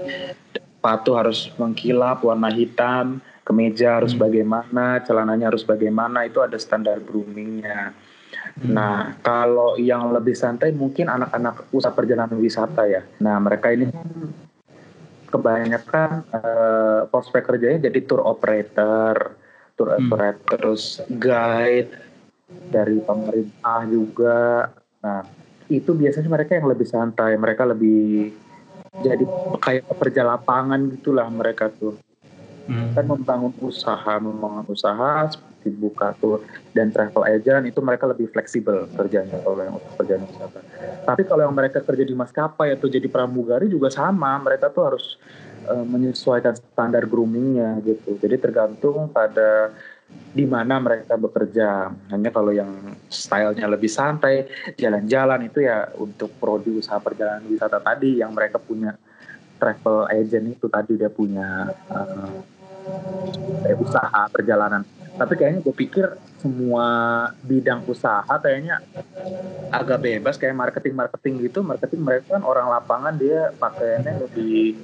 sepatu 0.55 1.17
harus 1.17 1.51
mengkilap 1.59 2.23
warna 2.23 2.49
hitam 2.53 3.19
kemeja 3.43 3.99
harus 3.99 4.15
hmm. 4.15 4.21
bagaimana 4.21 4.85
celananya 5.03 5.51
harus 5.51 5.67
bagaimana 5.67 6.23
itu 6.23 6.39
ada 6.39 6.55
standar 6.55 7.01
groomingnya 7.03 7.91
hmm. 7.91 8.05
Nah, 8.57 9.13
kalau 9.21 9.77
yang 9.77 10.09
lebih 10.09 10.33
santai 10.33 10.73
mungkin 10.73 11.13
anak-anak 11.13 11.69
usaha 11.69 11.93
perjalanan 11.93 12.41
wisata 12.41 12.89
ya. 12.89 13.05
Nah, 13.21 13.37
mereka 13.37 13.69
ini 13.69 13.85
kebanyakan 15.27 16.23
uh, 16.31 17.01
prospek 17.11 17.43
kerjanya 17.43 17.91
jadi 17.91 17.99
tour 18.07 18.23
operator, 18.23 19.35
tour 19.75 19.89
hmm. 19.93 19.99
operator 20.07 20.57
terus 20.57 21.03
guide 21.07 21.91
dari 22.71 22.97
pemerintah 23.03 23.83
juga. 23.87 24.71
Nah, 25.03 25.21
itu 25.67 25.91
biasanya 25.91 26.31
mereka 26.31 26.55
yang 26.55 26.67
lebih 26.71 26.87
santai, 26.87 27.35
mereka 27.35 27.67
lebih 27.67 28.31
jadi 29.03 29.23
kayak 29.61 29.83
pekerja 29.93 30.25
lapangan 30.25 30.89
gitulah 30.95 31.27
mereka 31.29 31.69
tuh. 31.69 31.99
Hmm. 32.67 32.91
Kan 32.91 33.05
membangun 33.07 33.53
usaha, 33.63 34.13
membangun 34.19 34.67
usaha 34.67 35.31
dibuka 35.63 36.15
tour 36.19 36.43
dan 36.71 36.91
travel 36.91 37.27
agent 37.27 37.67
itu 37.67 37.79
mereka 37.83 38.07
lebih 38.07 38.31
fleksibel 38.31 38.87
kerjanya 38.95 39.39
kalau 39.43 39.59
yang 39.59 39.75
kerjaan 39.99 40.23
wisata. 40.23 40.59
Tapi 41.03 41.21
kalau 41.27 41.47
yang 41.47 41.55
mereka 41.55 41.83
kerja 41.83 42.03
di 42.07 42.15
maskapai 42.15 42.75
atau 42.75 42.87
jadi 42.87 43.07
pramugari 43.11 43.67
juga 43.67 43.91
sama, 43.91 44.39
mereka 44.39 44.71
tuh 44.71 44.83
harus 44.83 45.19
uh, 45.67 45.83
menyesuaikan 45.83 46.55
standar 46.55 47.03
groomingnya 47.07 47.83
gitu. 47.83 48.15
Jadi 48.19 48.35
tergantung 48.39 49.11
pada 49.11 49.75
di 50.07 50.47
mana 50.47 50.79
mereka 50.79 51.19
bekerja. 51.19 51.91
Hanya 52.11 52.31
kalau 52.31 52.55
yang 52.55 52.95
stylenya 53.11 53.67
lebih 53.67 53.91
santai, 53.91 54.47
jalan-jalan 54.79 55.51
itu 55.51 55.67
ya 55.67 55.91
untuk 55.99 56.31
prodi 56.39 56.71
usaha 56.79 56.99
perjalanan 57.03 57.43
wisata 57.51 57.83
tadi 57.83 58.23
yang 58.23 58.31
mereka 58.31 58.55
punya 58.55 58.95
travel 59.57 60.05
agent 60.07 60.53
itu 60.53 60.69
tadi 60.69 60.95
dia 60.95 61.09
punya 61.09 61.73
uh, 61.89 62.56
usaha 63.79 64.21
perjalanan. 64.31 64.83
Tapi 65.17 65.33
kayaknya 65.33 65.59
gue 65.65 65.75
pikir 65.75 66.05
semua 66.37 66.85
bidang 67.41 67.81
usaha 67.89 68.29
kayaknya 68.37 68.85
agak 69.73 70.05
bebas 70.05 70.37
kayak 70.37 70.53
marketing 70.53 70.93
marketing 70.93 71.33
gitu. 71.49 71.65
Marketing 71.65 72.01
mereka 72.05 72.37
kan 72.37 72.43
orang 72.45 72.69
lapangan 72.69 73.17
dia 73.17 73.49
pakaiannya 73.57 74.13
lebih 74.29 74.77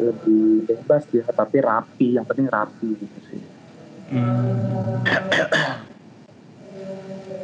lebih 0.00 0.64
bebas 0.64 1.04
dia 1.12 1.22
tapi 1.28 1.60
rapi. 1.60 2.16
Yang 2.16 2.26
penting 2.32 2.48
rapi 2.48 2.88
gitu 2.96 3.18
sih. 3.28 3.42
Hmm. 4.10 4.58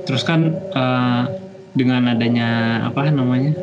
terus 0.06 0.22
kan 0.22 0.54
uh, 0.74 1.26
dengan 1.74 2.14
adanya 2.14 2.80
apa 2.86 3.10
namanya 3.10 3.58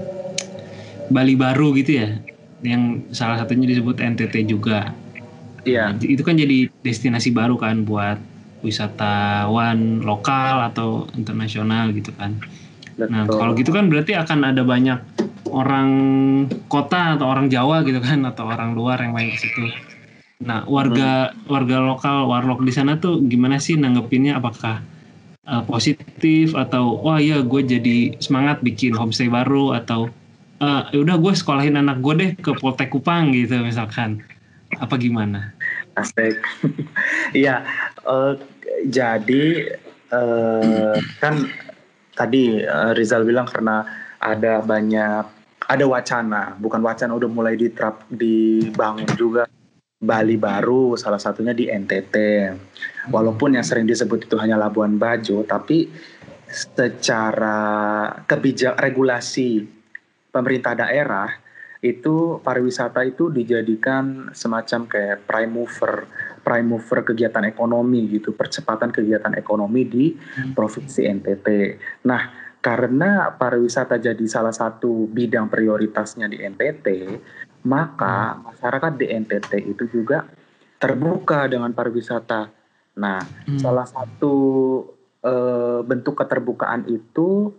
Bali 1.07 1.35
baru 1.35 1.71
gitu 1.75 2.03
ya 2.03 2.19
yang 2.63 3.11
salah 3.11 3.39
satunya 3.39 3.67
disebut 3.67 3.99
NTT 3.99 4.47
juga 4.47 4.91
Iya. 5.63 5.95
Nah, 5.95 6.03
itu 6.03 6.21
kan 6.23 6.35
jadi 6.35 6.67
destinasi 6.83 7.31
baru 7.31 7.55
kan 7.55 7.87
buat 7.87 8.19
wisatawan 8.63 10.03
lokal 10.03 10.71
atau 10.71 11.07
internasional 11.19 11.91
gitu 11.91 12.15
kan. 12.15 12.39
Betul. 12.95 13.11
Nah 13.11 13.23
kalau 13.27 13.51
gitu 13.57 13.71
kan 13.75 13.91
berarti 13.91 14.15
akan 14.15 14.39
ada 14.53 14.63
banyak 14.63 14.99
orang 15.51 15.89
kota 16.71 17.19
atau 17.19 17.27
orang 17.27 17.51
Jawa 17.51 17.83
gitu 17.83 17.99
kan 17.99 18.23
atau 18.23 18.47
orang 18.47 18.73
luar 18.73 19.03
yang 19.03 19.11
main 19.11 19.29
ke 19.35 19.39
situ. 19.43 19.67
Nah 20.43 20.63
warga 20.65 21.35
hmm. 21.35 21.51
warga 21.51 21.77
lokal 21.83 22.17
warlock 22.31 22.63
di 22.63 22.71
sana 22.71 22.95
tuh 22.97 23.19
gimana 23.27 23.59
sih 23.59 23.75
nanggepinnya? 23.75 24.39
Apakah 24.39 24.79
uh, 25.47 25.63
positif 25.67 26.55
atau 26.55 27.03
wah 27.03 27.19
ya 27.19 27.43
gue 27.43 27.61
jadi 27.63 28.15
semangat 28.23 28.63
bikin 28.63 28.95
homestay 28.95 29.27
baru 29.27 29.75
atau 29.75 30.07
uh, 30.63 30.87
udah 30.95 31.19
gue 31.19 31.33
sekolahin 31.35 31.75
anak 31.75 31.99
gue 31.99 32.13
deh 32.15 32.31
ke 32.39 32.51
Poltek 32.55 32.93
Kupang 32.95 33.35
gitu 33.35 33.59
misalkan 33.59 34.23
apa 34.79 34.95
gimana? 34.97 35.53
Asik. 35.97 36.41
Iya, 37.33 37.65
uh, 38.05 38.37
jadi 38.85 39.73
uh, 40.13 40.93
kan 41.17 41.49
tadi 42.13 42.61
uh, 42.61 42.93
Rizal 42.93 43.25
bilang 43.25 43.49
karena 43.49 43.81
ada 44.21 44.61
banyak 44.61 45.25
ada 45.63 45.85
wacana, 45.89 46.53
bukan 46.61 46.85
wacana 46.85 47.17
udah 47.17 47.29
mulai 47.31 47.57
diterap 47.57 48.05
dibangun 48.11 49.09
juga 49.17 49.49
Bali 50.03 50.35
baru, 50.35 50.99
salah 50.99 51.17
satunya 51.17 51.55
di 51.55 51.71
NTT. 51.71 52.15
Walaupun 53.07 53.55
yang 53.55 53.63
sering 53.63 53.87
disebut 53.87 54.27
itu 54.27 54.35
hanya 54.35 54.59
Labuan 54.59 54.99
Bajo, 54.99 55.47
tapi 55.47 55.87
secara 56.51 58.11
kebijak 58.27 58.77
regulasi 58.77 59.63
pemerintah 60.29 60.75
daerah 60.75 61.31
itu 61.83 62.39
pariwisata 62.39 63.03
itu 63.03 63.27
dijadikan 63.27 64.31
semacam 64.31 64.87
kayak 64.87 65.27
prime 65.27 65.51
mover, 65.51 66.07
prime 66.39 66.63
mover 66.63 67.03
kegiatan 67.03 67.43
ekonomi 67.43 68.07
gitu, 68.07 68.31
percepatan 68.31 68.87
kegiatan 68.87 69.35
ekonomi 69.35 69.83
di 69.83 70.15
hmm. 70.15 70.55
provinsi 70.55 71.03
NTT. 71.11 71.47
Nah, 72.07 72.31
karena 72.63 73.35
pariwisata 73.35 73.99
jadi 73.99 74.23
salah 74.31 74.55
satu 74.55 75.11
bidang 75.11 75.51
prioritasnya 75.51 76.31
di 76.31 76.39
NTT, 76.39 76.87
maka 77.67 78.39
hmm. 78.39 78.39
masyarakat 78.47 78.91
di 78.95 79.05
NTT 79.11 79.51
itu 79.75 79.83
juga 79.91 80.23
terbuka 80.79 81.51
dengan 81.51 81.75
pariwisata. 81.75 82.47
Nah, 82.95 83.19
hmm. 83.19 83.59
salah 83.59 83.83
satu 83.83 84.35
e, 85.19 85.33
bentuk 85.83 86.15
keterbukaan 86.15 86.87
itu, 86.87 87.51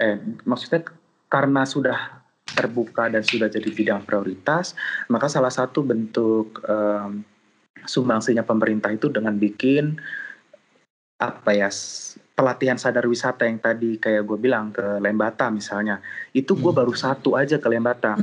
eh, 0.00 0.16
maksudnya 0.48 0.88
karena 1.28 1.68
sudah 1.68 2.15
terbuka 2.56 3.12
dan 3.12 3.20
sudah 3.20 3.52
jadi 3.52 3.68
bidang 3.68 4.08
prioritas, 4.08 4.72
maka 5.12 5.28
salah 5.28 5.52
satu 5.52 5.84
bentuk 5.84 6.64
um, 6.64 7.20
sumbangsinya 7.84 8.42
pemerintah 8.42 8.90
itu 8.90 9.12
dengan 9.12 9.36
bikin 9.36 10.00
apa 11.20 11.52
ya 11.52 11.68
pelatihan 12.36 12.76
sadar 12.76 13.08
wisata 13.08 13.48
yang 13.48 13.56
tadi 13.56 13.96
kayak 13.96 14.24
gue 14.28 14.38
bilang 14.40 14.72
ke 14.72 15.00
Lembata 15.00 15.52
misalnya, 15.52 16.00
itu 16.32 16.56
gue 16.56 16.72
hmm. 16.72 16.80
baru 16.80 16.92
satu 16.96 17.36
aja 17.36 17.56
ke 17.60 17.68
Lembata. 17.68 18.16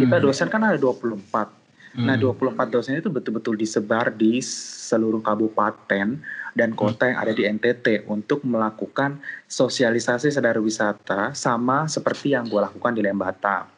Kita 0.00 0.16
dosen 0.20 0.48
kan 0.48 0.64
ada 0.64 0.80
24. 0.80 1.63
Nah, 1.94 2.18
24 2.18 2.58
hmm. 2.58 2.72
dosen 2.74 2.98
itu 2.98 3.06
betul-betul 3.06 3.54
disebar 3.54 4.10
di 4.10 4.42
seluruh 4.42 5.22
kabupaten 5.22 6.18
dan 6.58 6.68
hmm. 6.74 6.78
kota 6.78 7.14
yang 7.14 7.18
ada 7.22 7.30
di 7.30 7.46
NTT 7.46 8.10
untuk 8.10 8.42
melakukan 8.42 9.22
sosialisasi 9.46 10.34
sadar 10.34 10.58
wisata 10.58 11.30
sama 11.38 11.86
seperti 11.86 12.34
yang 12.34 12.50
gue 12.50 12.58
lakukan 12.58 12.98
di 12.98 13.02
Lembata. 13.02 13.70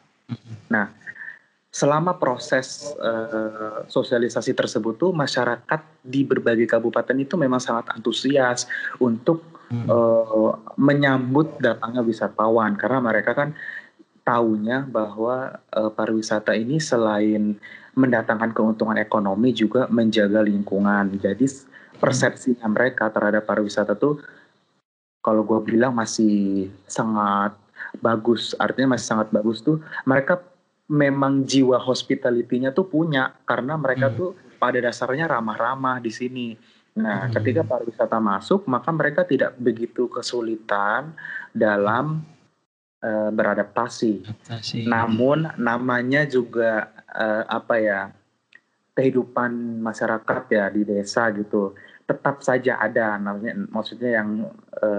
Nah, 0.73 0.89
selama 1.69 2.17
proses 2.17 2.89
uh, 2.97 3.85
sosialisasi 3.85 4.57
tersebut 4.57 4.97
tuh 4.97 5.11
masyarakat 5.13 5.81
di 6.01 6.25
berbagai 6.25 6.65
kabupaten 6.65 7.13
itu 7.21 7.37
memang 7.37 7.61
sangat 7.61 7.93
antusias 7.93 8.65
untuk 8.97 9.45
hmm. 9.69 9.85
uh, 9.85 10.57
menyambut 10.81 11.61
datangnya 11.61 12.01
wisatawan 12.01 12.73
karena 12.81 12.97
mereka 12.97 13.37
kan 13.37 13.53
tahunya 14.27 14.91
bahwa 14.91 15.63
uh, 15.71 15.87
pariwisata 15.87 16.51
ini 16.51 16.83
selain 16.83 17.55
mendatangkan 17.95 18.51
keuntungan 18.51 18.99
ekonomi 18.99 19.55
juga 19.55 19.87
menjaga 19.87 20.43
lingkungan. 20.43 21.15
Jadi 21.15 21.47
persepsinya 21.95 22.67
mereka 22.67 23.07
terhadap 23.07 23.47
pariwisata 23.47 23.95
tuh 23.95 24.19
kalau 25.23 25.47
gue 25.47 25.63
bilang 25.63 25.95
masih 25.95 26.67
sangat 26.83 27.55
bagus. 28.03 28.51
Artinya 28.59 28.99
masih 28.99 29.07
sangat 29.15 29.31
bagus 29.31 29.63
tuh 29.63 29.79
mereka 30.03 30.43
memang 30.91 31.47
jiwa 31.47 31.79
hospitality-nya 31.79 32.75
tuh 32.75 32.87
punya 32.87 33.31
karena 33.47 33.79
mereka 33.79 34.11
hmm. 34.11 34.15
tuh 34.19 34.29
pada 34.59 34.83
dasarnya 34.83 35.31
ramah-ramah 35.31 36.03
di 36.03 36.11
sini. 36.11 36.47
Nah, 36.97 37.29
hmm. 37.29 37.33
ketika 37.39 37.61
pariwisata 37.63 38.17
masuk, 38.19 38.67
maka 38.67 38.89
mereka 38.91 39.21
tidak 39.23 39.55
begitu 39.55 40.09
kesulitan 40.11 41.15
dalam 41.53 42.25
uh, 43.03 43.29
beradaptasi. 43.33 44.23
Adaptasi. 44.25 44.87
Namun 44.87 45.51
namanya 45.57 46.23
juga 46.25 46.89
uh, 47.11 47.43
apa 47.47 47.75
ya 47.81 47.99
kehidupan 48.97 49.81
masyarakat 49.85 50.43
ya 50.49 50.73
di 50.73 50.81
desa 50.81 51.29
gitu 51.29 51.77
tetap 52.07 52.39
saja 52.39 52.79
ada 52.79 53.19
namanya 53.19 53.67
maksudnya 53.67 54.23
yang 54.23 54.47
e, 54.79 54.89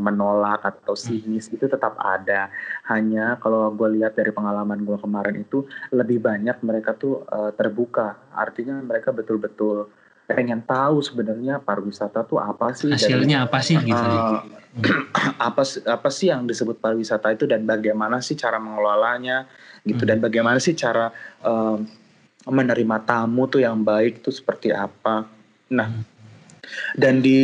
menolak 0.00 0.64
atau 0.64 0.96
sinis 0.96 1.52
itu 1.52 1.68
tetap 1.68 2.00
ada 2.00 2.48
hanya 2.88 3.36
kalau 3.44 3.68
gue 3.76 4.00
lihat 4.00 4.16
dari 4.16 4.32
pengalaman 4.32 4.82
gue 4.82 4.96
kemarin 4.96 5.36
itu 5.44 5.68
lebih 5.92 6.24
banyak 6.24 6.56
mereka 6.64 6.96
tuh 6.96 7.28
e, 7.28 7.52
terbuka 7.52 8.16
artinya 8.32 8.80
mereka 8.80 9.12
betul-betul 9.12 9.92
pengen 10.26 10.60
tahu 10.66 11.00
sebenarnya 11.00 11.62
pariwisata 11.62 12.26
tuh 12.26 12.42
apa 12.42 12.74
sih 12.74 12.90
hasilnya 12.90 13.46
dari, 13.46 13.46
apa 13.46 13.58
sih 13.62 13.76
gitu 13.78 13.94
uh, 13.94 14.42
apa 15.48 15.62
apa 15.86 16.08
sih 16.10 16.28
yang 16.28 16.44
disebut 16.44 16.82
pariwisata 16.82 17.32
itu 17.32 17.46
dan 17.46 17.62
bagaimana 17.62 18.18
sih 18.18 18.34
cara 18.34 18.58
mengelolanya 18.58 19.46
gitu 19.86 20.02
hmm. 20.02 20.10
dan 20.10 20.18
bagaimana 20.18 20.58
sih 20.58 20.74
cara 20.74 21.14
uh, 21.46 21.78
menerima 22.46 22.96
tamu 23.06 23.46
tuh 23.46 23.62
yang 23.62 23.80
baik 23.86 24.20
tuh 24.20 24.34
seperti 24.34 24.74
apa 24.74 25.30
nah 25.70 25.88
hmm 25.88 26.16
dan 26.96 27.22
di 27.22 27.38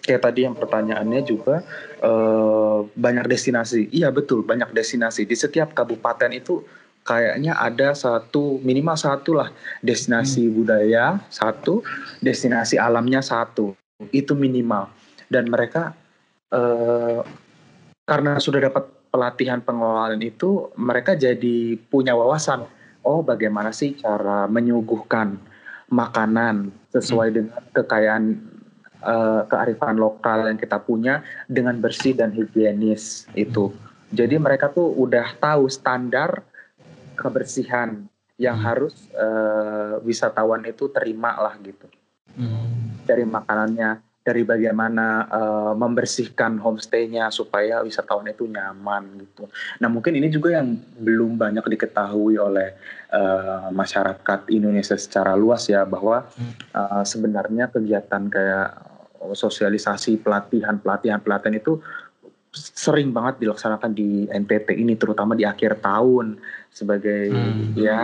kayak 0.00 0.22
tadi 0.24 0.48
yang 0.48 0.56
pertanyaannya 0.56 1.20
juga 1.24 1.62
uh, 2.00 2.84
banyak 2.96 3.26
destinasi. 3.28 3.92
Iya 3.92 4.08
betul, 4.10 4.42
banyak 4.44 4.72
destinasi. 4.72 5.28
Di 5.28 5.36
setiap 5.36 5.76
kabupaten 5.76 6.30
itu 6.32 6.64
kayaknya 7.04 7.56
ada 7.56 7.96
satu 7.96 8.60
minimal 8.60 8.96
satu 8.96 9.40
lah 9.40 9.48
destinasi 9.80 10.46
hmm. 10.46 10.54
budaya 10.54 11.04
satu, 11.32 11.82
destinasi 12.20 12.76
alamnya 12.76 13.24
satu. 13.24 13.74
Itu 14.12 14.32
minimal. 14.36 14.88
Dan 15.30 15.48
mereka 15.52 15.94
uh, 16.52 17.20
karena 18.04 18.40
sudah 18.42 18.70
dapat 18.70 18.88
pelatihan 19.10 19.62
pengelolaan 19.62 20.22
itu, 20.22 20.70
mereka 20.78 21.14
jadi 21.18 21.78
punya 21.90 22.14
wawasan. 22.14 22.66
Oh, 23.00 23.24
bagaimana 23.24 23.72
sih 23.72 23.96
cara 23.96 24.46
menyuguhkan 24.46 25.40
makanan 25.90 26.70
sesuai 26.94 27.28
hmm. 27.30 27.36
dengan 27.36 27.62
kekayaan 27.74 28.24
uh, 29.02 29.42
kearifan 29.48 29.96
lokal 29.98 30.46
yang 30.46 30.58
kita 30.60 30.78
punya 30.80 31.24
dengan 31.50 31.80
bersih 31.80 32.14
dan 32.14 32.30
higienis 32.30 33.26
itu. 33.34 33.72
Jadi 34.10 34.42
mereka 34.42 34.70
tuh 34.74 34.90
udah 34.90 35.38
tahu 35.38 35.70
standar 35.70 36.42
kebersihan 37.20 38.08
yang 38.40 38.56
hmm. 38.56 38.64
harus 38.64 38.96
uh, 39.12 40.00
wisatawan 40.00 40.64
itu 40.64 40.88
terima 40.88 41.36
lah 41.36 41.60
gitu. 41.60 41.84
Hmm. 42.32 42.96
Dari 43.04 43.28
makanannya, 43.28 44.00
dari 44.24 44.48
bagaimana 44.48 45.28
uh, 45.28 45.72
membersihkan 45.76 46.56
homestaynya 46.56 47.28
supaya 47.28 47.84
wisatawan 47.84 48.32
itu 48.32 48.48
nyaman 48.48 49.20
gitu. 49.28 49.44
Nah 49.80 49.92
mungkin 49.92 50.16
ini 50.16 50.32
juga 50.32 50.56
yang 50.56 50.76
belum 50.76 51.36
banyak 51.36 51.64
diketahui 51.64 52.40
oleh 52.40 52.76
uh, 53.12 53.68
masyarakat 53.72 54.48
Indonesia 54.48 54.96
secara 54.96 55.36
luas 55.36 55.68
ya 55.68 55.84
bahwa 55.84 56.24
uh, 56.72 57.04
sebenarnya 57.04 57.68
kegiatan 57.68 58.24
kayak 58.28 58.68
sosialisasi 59.20 60.16
pelatihan 60.24 60.80
pelatihan 60.80 61.20
pelatihan 61.20 61.56
itu 61.60 61.80
sering 62.54 63.14
banget 63.14 63.46
dilaksanakan 63.46 63.94
di 63.94 64.26
NTT 64.26 64.74
ini 64.74 64.98
terutama 64.98 65.38
di 65.38 65.46
akhir 65.46 65.78
tahun 65.78 66.42
sebagai 66.74 67.30
hmm. 67.30 67.78
ya 67.78 68.02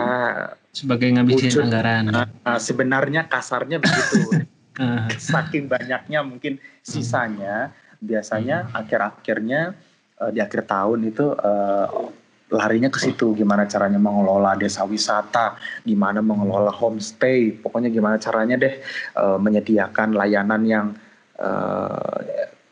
sebagai 0.71 1.11
ngabisin 1.11 1.67
anggaran. 1.67 2.03
Uh, 2.47 2.59
sebenarnya 2.59 3.27
kasarnya 3.27 3.83
begitu. 3.83 4.47
saking 5.17 5.65
banyaknya 5.65 6.21
mungkin 6.21 6.61
sisanya 6.85 7.73
biasanya 7.97 8.69
hmm. 8.69 8.77
akhir-akhirnya 8.77 9.73
uh, 10.21 10.29
di 10.29 10.39
akhir 10.39 10.69
tahun 10.69 11.09
itu 11.09 11.33
uh, 11.33 12.13
larinya 12.47 12.87
ke 12.87 13.01
situ 13.01 13.35
gimana 13.35 13.67
caranya 13.67 13.99
mengelola 13.99 14.55
desa 14.55 14.87
wisata, 14.87 15.59
gimana 15.83 16.23
mengelola 16.23 16.71
homestay, 16.71 17.51
pokoknya 17.59 17.91
gimana 17.91 18.15
caranya 18.15 18.55
deh 18.55 18.79
uh, 19.19 19.35
menyediakan 19.35 20.15
layanan 20.15 20.61
yang 20.63 20.87
uh, 21.41 22.23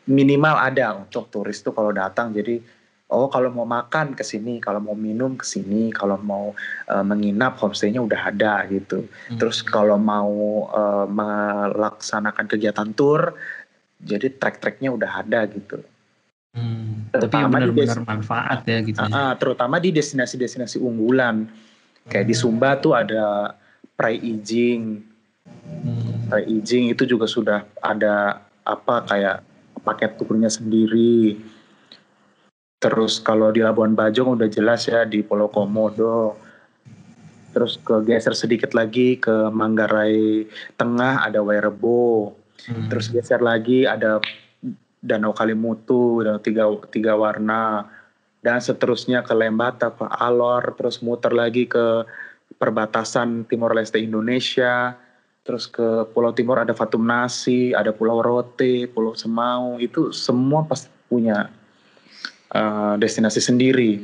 minimal 0.06 0.54
ada 0.54 0.94
untuk 0.98 1.28
turis 1.28 1.62
tuh 1.62 1.74
kalau 1.74 1.90
datang 1.90 2.30
jadi 2.30 2.62
oh 3.10 3.30
kalau 3.30 3.54
mau 3.54 3.66
makan 3.66 4.18
ke 4.18 4.24
sini, 4.26 4.58
kalau 4.58 4.82
mau 4.82 4.96
minum 4.98 5.38
ke 5.38 5.46
sini, 5.46 5.94
kalau 5.94 6.18
mau 6.18 6.50
uh, 6.90 7.04
menginap 7.06 7.54
homestaynya 7.62 8.02
udah 8.02 8.34
ada 8.34 8.66
gitu. 8.66 9.06
Hmm. 9.30 9.38
Terus 9.38 9.62
kalau 9.62 9.94
mau 9.94 10.66
uh, 10.70 11.06
melaksanakan 11.06 12.46
kegiatan 12.50 12.90
tour, 12.98 13.38
jadi 14.02 14.34
trek-treknya 14.34 14.90
udah 14.90 15.22
ada 15.22 15.46
gitu. 15.46 15.78
Hmm, 16.56 17.12
tapi 17.12 17.36
benar-benar 17.46 18.00
manfaat 18.02 18.64
ya 18.66 18.80
gitu. 18.82 18.98
Uh, 18.98 19.12
uh, 19.12 19.32
terutama 19.38 19.78
di 19.78 19.94
destinasi-destinasi 19.94 20.82
unggulan. 20.82 21.46
Kayak 22.10 22.26
hmm. 22.26 22.32
di 22.32 22.34
Sumba 22.34 22.70
tuh 22.82 22.98
ada 22.98 23.54
Prai 23.94 24.18
Ijing. 24.18 24.82
Hmm. 25.46 26.26
Prai 26.26 26.42
Ijing 26.42 26.90
itu 26.90 27.06
juga 27.06 27.30
sudah 27.30 27.62
ada 27.78 28.42
apa 28.66 29.06
kayak 29.06 29.45
paket 29.86 30.18
turunnya 30.18 30.50
sendiri. 30.50 31.38
Terus 32.82 33.22
kalau 33.22 33.54
di 33.54 33.62
Labuan 33.62 33.94
Bajong 33.94 34.34
udah 34.34 34.50
jelas 34.50 34.90
ya 34.90 35.06
di 35.06 35.22
Pulau 35.22 35.46
Komodo. 35.46 36.34
Terus 37.54 37.78
ke 37.80 38.04
geser 38.04 38.34
sedikit 38.34 38.74
lagi 38.74 39.16
ke 39.16 39.48
Manggarai 39.48 40.44
Tengah 40.74 41.24
ada 41.24 41.40
Wairebo. 41.40 42.34
Hmm. 42.66 42.90
Terus 42.90 43.08
geser 43.14 43.40
lagi 43.40 43.86
ada 43.86 44.18
Danau 45.06 45.30
Kalimutu, 45.32 46.20
Danau 46.26 46.42
tiga, 46.42 46.66
tiga 46.90 47.14
warna, 47.14 47.86
dan 48.42 48.58
seterusnya 48.58 49.22
ke 49.22 49.32
Lembata, 49.32 49.94
ke 49.94 50.02
Alor, 50.02 50.74
terus 50.74 50.98
muter 51.00 51.30
lagi 51.30 51.70
ke 51.70 52.02
perbatasan 52.58 53.46
Timor 53.46 53.72
Leste 53.74 54.02
Indonesia, 54.02 54.98
terus 55.46 55.70
ke 55.70 56.10
Pulau 56.10 56.34
Timur 56.34 56.58
ada 56.58 56.74
Fatum 56.74 57.06
Nasi, 57.06 57.70
ada 57.70 57.94
Pulau 57.94 58.18
Rote, 58.18 58.90
Pulau 58.90 59.14
Semau, 59.14 59.78
itu 59.78 60.10
semua 60.10 60.66
pasti 60.66 60.90
punya 61.06 61.46
uh, 62.50 62.98
destinasi 62.98 63.38
sendiri. 63.38 64.02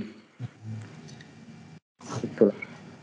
Itulah. 2.23 2.55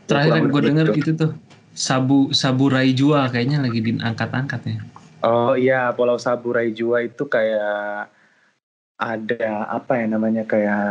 Terakhir 0.08 0.48
gue 0.48 0.62
dengar 0.64 0.86
gitu 0.96 1.12
tuh, 1.12 1.30
Sabu 1.76 2.32
Sabu 2.32 2.72
Raijua 2.72 3.28
kayaknya 3.28 3.60
lagi 3.60 3.84
diangkat-angkat 3.84 4.60
ya. 4.64 4.80
Oh 5.20 5.52
iya, 5.52 5.92
Pulau 5.92 6.16
Saburai 6.16 6.72
Jua 6.72 7.04
itu 7.04 7.28
kayak 7.28 8.08
ada 8.96 9.52
apa 9.68 10.00
ya 10.00 10.06
namanya 10.08 10.48
kayak 10.48 10.88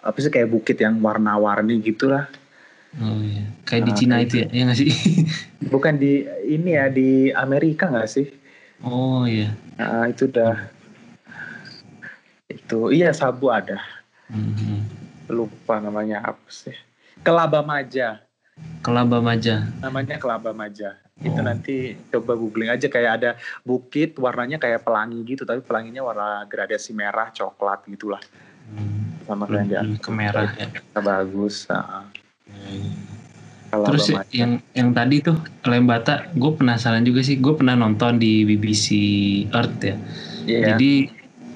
apa 0.00 0.16
sih 0.20 0.32
kayak 0.32 0.52
bukit 0.52 0.76
yang 0.76 1.00
warna-warni 1.00 1.80
gitulah. 1.80 2.28
Oh 2.98 3.22
iya, 3.22 3.46
kayak 3.70 3.82
nah, 3.82 3.86
di 3.86 3.92
Cina 3.94 4.16
itu 4.18 4.34
ya, 4.42 4.46
ya 4.50 4.62
nggak 4.66 4.78
sih? 4.82 4.90
Bukan 5.72 5.94
di 5.94 6.26
ini 6.50 6.74
ya 6.74 6.90
di 6.90 7.30
Amerika 7.30 7.86
nggak 7.86 8.10
sih? 8.10 8.26
Oh 8.82 9.22
iya. 9.30 9.54
Nah, 9.78 10.10
itu 10.10 10.26
udah 10.26 10.58
itu 12.50 12.90
iya 12.90 13.14
Sabu 13.14 13.46
ada. 13.54 13.78
Mm-hmm. 14.26 14.78
Lupa 15.30 15.78
namanya 15.78 16.34
apa 16.34 16.48
sih? 16.50 16.74
Kelaba 17.22 17.62
Maja. 17.62 18.26
Kelaba 18.82 19.22
Maja. 19.22 19.70
Namanya 19.78 20.18
Kelaba 20.18 20.50
Maja. 20.50 20.98
itu 21.20 21.36
oh. 21.36 21.44
nanti 21.44 21.92
coba 22.08 22.32
googling 22.32 22.72
aja 22.72 22.88
kayak 22.88 23.12
ada 23.20 23.30
bukit 23.60 24.16
warnanya 24.16 24.56
kayak 24.56 24.80
pelangi 24.80 25.20
gitu 25.28 25.44
tapi 25.44 25.60
pelanginya 25.60 26.00
warna 26.00 26.48
gradasi 26.48 26.96
merah 26.96 27.28
coklat 27.28 27.84
gitulah 27.92 28.24
hmm. 28.72 29.28
sama 29.28 29.44
kayak 29.44 30.00
ke 30.00 30.08
merah 30.08 30.48
ya 30.56 30.72
bagus 30.96 31.68
nah. 31.68 32.08
Terus 33.70 34.10
yang 34.34 34.58
yang 34.74 34.90
tadi 34.90 35.22
tuh 35.22 35.38
Lembata, 35.62 36.26
gue 36.34 36.52
penasaran 36.58 37.06
juga 37.06 37.22
sih. 37.22 37.38
Gue 37.38 37.54
pernah 37.54 37.78
nonton 37.78 38.18
di 38.18 38.42
BBC 38.42 38.86
Earth 39.54 39.78
ya. 39.78 39.94
Yeah. 40.44 40.74
Jadi 40.74 40.92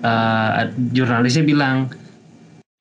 uh, 0.07 0.71
jurnalisnya 0.95 1.43
bilang, 1.43 1.91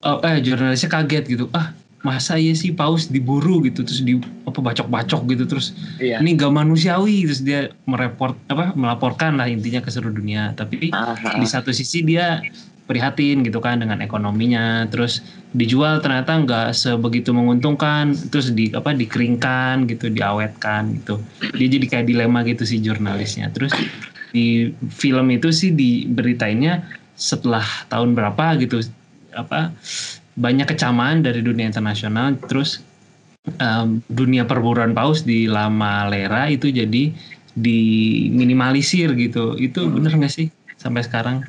oh, 0.06 0.22
eh 0.22 0.38
jurnalisnya 0.38 0.90
kaget 0.94 1.26
gitu. 1.26 1.50
Ah 1.50 1.74
masa 2.04 2.36
iya 2.36 2.52
sih 2.52 2.76
paus 2.76 3.08
diburu 3.08 3.64
gitu 3.64 3.80
terus 3.88 4.04
di 4.04 4.20
apa 4.44 4.60
bacok-bacok 4.60 5.24
gitu 5.32 5.44
terus 5.48 5.72
iya. 6.04 6.20
ini 6.20 6.36
gak 6.36 6.52
manusiawi 6.52 7.24
terus 7.24 7.40
dia 7.40 7.72
mereport 7.88 8.36
apa 8.52 8.76
melaporkan 8.76 9.40
lah 9.40 9.48
intinya 9.48 9.80
ke 9.80 9.88
seluruh 9.88 10.12
dunia 10.12 10.52
tapi 10.52 10.92
Aha. 10.92 11.40
di 11.40 11.48
satu 11.48 11.72
sisi 11.72 12.04
dia 12.04 12.44
prihatin 12.84 13.44
gitu 13.48 13.64
kan 13.64 13.80
dengan 13.80 14.04
ekonominya. 14.04 14.88
Terus 14.92 15.24
dijual 15.56 16.04
ternyata 16.04 16.36
nggak 16.44 16.68
sebegitu 16.76 17.32
menguntungkan. 17.32 18.14
Terus 18.30 18.52
di 18.52 18.72
apa 18.76 18.92
dikeringkan 18.92 19.88
gitu 19.88 20.12
diawetkan 20.12 21.02
gitu. 21.02 21.20
Dia 21.56 21.68
jadi 21.68 21.86
kayak 21.88 22.06
dilema 22.08 22.44
gitu 22.44 22.64
sih 22.68 22.80
jurnalisnya. 22.84 23.52
Terus 23.56 23.72
di 24.34 24.74
film 24.90 25.30
itu 25.30 25.54
sih 25.54 25.72
diberitainnya 25.72 26.84
setelah 27.14 27.64
tahun 27.94 28.18
berapa 28.18 28.58
gitu 28.58 28.82
apa 29.38 29.70
banyak 30.34 30.66
kecaman 30.70 31.24
dari 31.24 31.46
dunia 31.46 31.70
internasional. 31.70 32.36
Terus 32.50 32.82
um, 33.62 34.02
dunia 34.10 34.48
perburuan 34.48 34.96
paus 34.98 35.24
di 35.24 35.46
Lama 35.46 36.10
Lera 36.10 36.50
itu 36.50 36.70
jadi 36.74 37.14
diminimalisir 37.54 39.14
gitu. 39.14 39.56
Itu 39.62 39.88
bener 39.94 40.18
nggak 40.18 40.34
sih 40.34 40.48
sampai 40.82 41.06
sekarang 41.06 41.46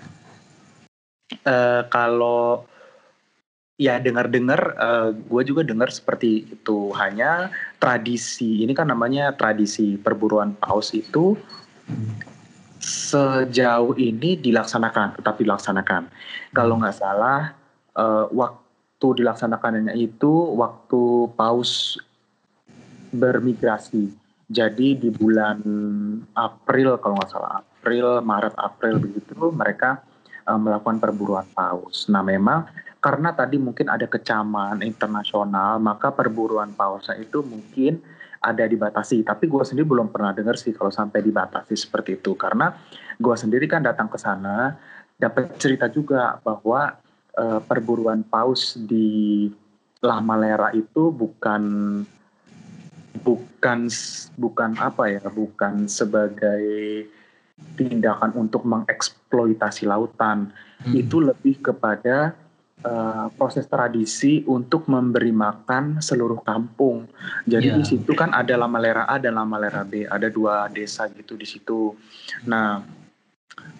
uh, 1.44 1.82
kalau 1.88 2.66
ya 3.74 3.98
dengar-dengar 3.98 4.60
uh, 4.78 5.10
gue 5.10 5.42
juga 5.42 5.66
dengar 5.66 5.90
seperti 5.90 6.46
itu 6.46 6.94
hanya 6.94 7.50
tradisi 7.82 8.62
ini 8.62 8.70
kan 8.70 8.86
namanya 8.86 9.34
tradisi 9.34 9.98
perburuan 9.98 10.54
paus 10.54 10.94
itu 10.94 11.34
sejauh 12.78 13.96
ini 13.98 14.38
dilaksanakan 14.38 15.18
tetap 15.18 15.34
dilaksanakan 15.40 16.06
kalau 16.54 16.78
nggak 16.78 16.94
salah 16.94 17.56
uh, 17.98 18.30
waktu 18.30 19.06
dilaksanakannya 19.24 19.94
itu 19.98 20.32
waktu 20.54 21.28
paus 21.34 21.98
bermigrasi. 23.14 24.10
Jadi 24.44 24.98
di 24.98 25.08
bulan 25.08 25.62
April 26.36 27.00
kalau 27.00 27.16
nggak 27.16 27.32
salah 27.32 27.64
April, 27.64 28.20
Maret, 28.20 28.54
April 28.60 29.00
begitu 29.00 29.34
mereka 29.54 30.04
uh, 30.46 30.60
melakukan 30.60 31.00
perburuan 31.00 31.48
paus. 31.52 32.06
Nah 32.08 32.24
memang 32.24 32.68
karena 33.00 33.36
tadi 33.36 33.60
mungkin 33.60 33.92
ada 33.92 34.08
kecaman 34.08 34.80
internasional 34.80 35.76
maka 35.76 36.08
perburuan 36.08 36.72
pausnya 36.72 37.20
itu 37.20 37.44
mungkin 37.44 38.00
ada 38.44 38.64
dibatasi. 38.68 39.24
Tapi 39.24 39.48
gue 39.48 39.64
sendiri 39.64 39.88
belum 39.88 40.12
pernah 40.12 40.36
dengar 40.36 40.60
sih 40.60 40.76
kalau 40.76 40.92
sampai 40.92 41.24
dibatasi 41.24 41.74
seperti 41.76 42.20
itu 42.20 42.36
karena 42.36 42.72
gue 43.16 43.36
sendiri 43.36 43.64
kan 43.64 43.84
datang 43.84 44.08
ke 44.08 44.20
sana 44.20 44.76
dapat 45.16 45.56
cerita 45.56 45.88
juga 45.88 46.36
bahwa 46.42 46.96
uh, 47.38 47.60
perburuan 47.64 48.26
paus 48.26 48.76
di 48.76 49.48
La 50.04 50.20
Malera 50.20 50.68
itu 50.76 51.08
bukan 51.08 51.62
bukan 53.24 53.88
bukan 54.36 54.70
apa 54.76 55.08
ya 55.08 55.24
bukan 55.32 55.88
sebagai 55.88 57.06
tindakan 57.74 58.36
untuk 58.36 58.62
mengeksploitasi 58.68 59.88
lautan 59.88 60.52
hmm. 60.84 60.94
itu 60.94 61.18
lebih 61.18 61.58
kepada 61.64 62.36
uh, 62.84 63.26
proses 63.34 63.66
tradisi 63.66 64.44
untuk 64.46 64.86
memberi 64.86 65.34
makan 65.34 65.98
seluruh 65.98 66.44
kampung 66.44 67.08
jadi 67.48 67.74
yeah. 67.74 67.78
di 67.80 67.84
situ 67.84 68.12
kan 68.14 68.30
ada 68.30 68.54
La 68.54 68.70
Malera 68.70 69.08
A 69.08 69.16
dan 69.18 69.40
La 69.40 69.48
Malera 69.48 69.82
B 69.82 70.06
ada 70.06 70.28
dua 70.30 70.70
desa 70.70 71.10
gitu 71.10 71.34
di 71.34 71.46
situ 71.48 71.96
nah 72.46 72.84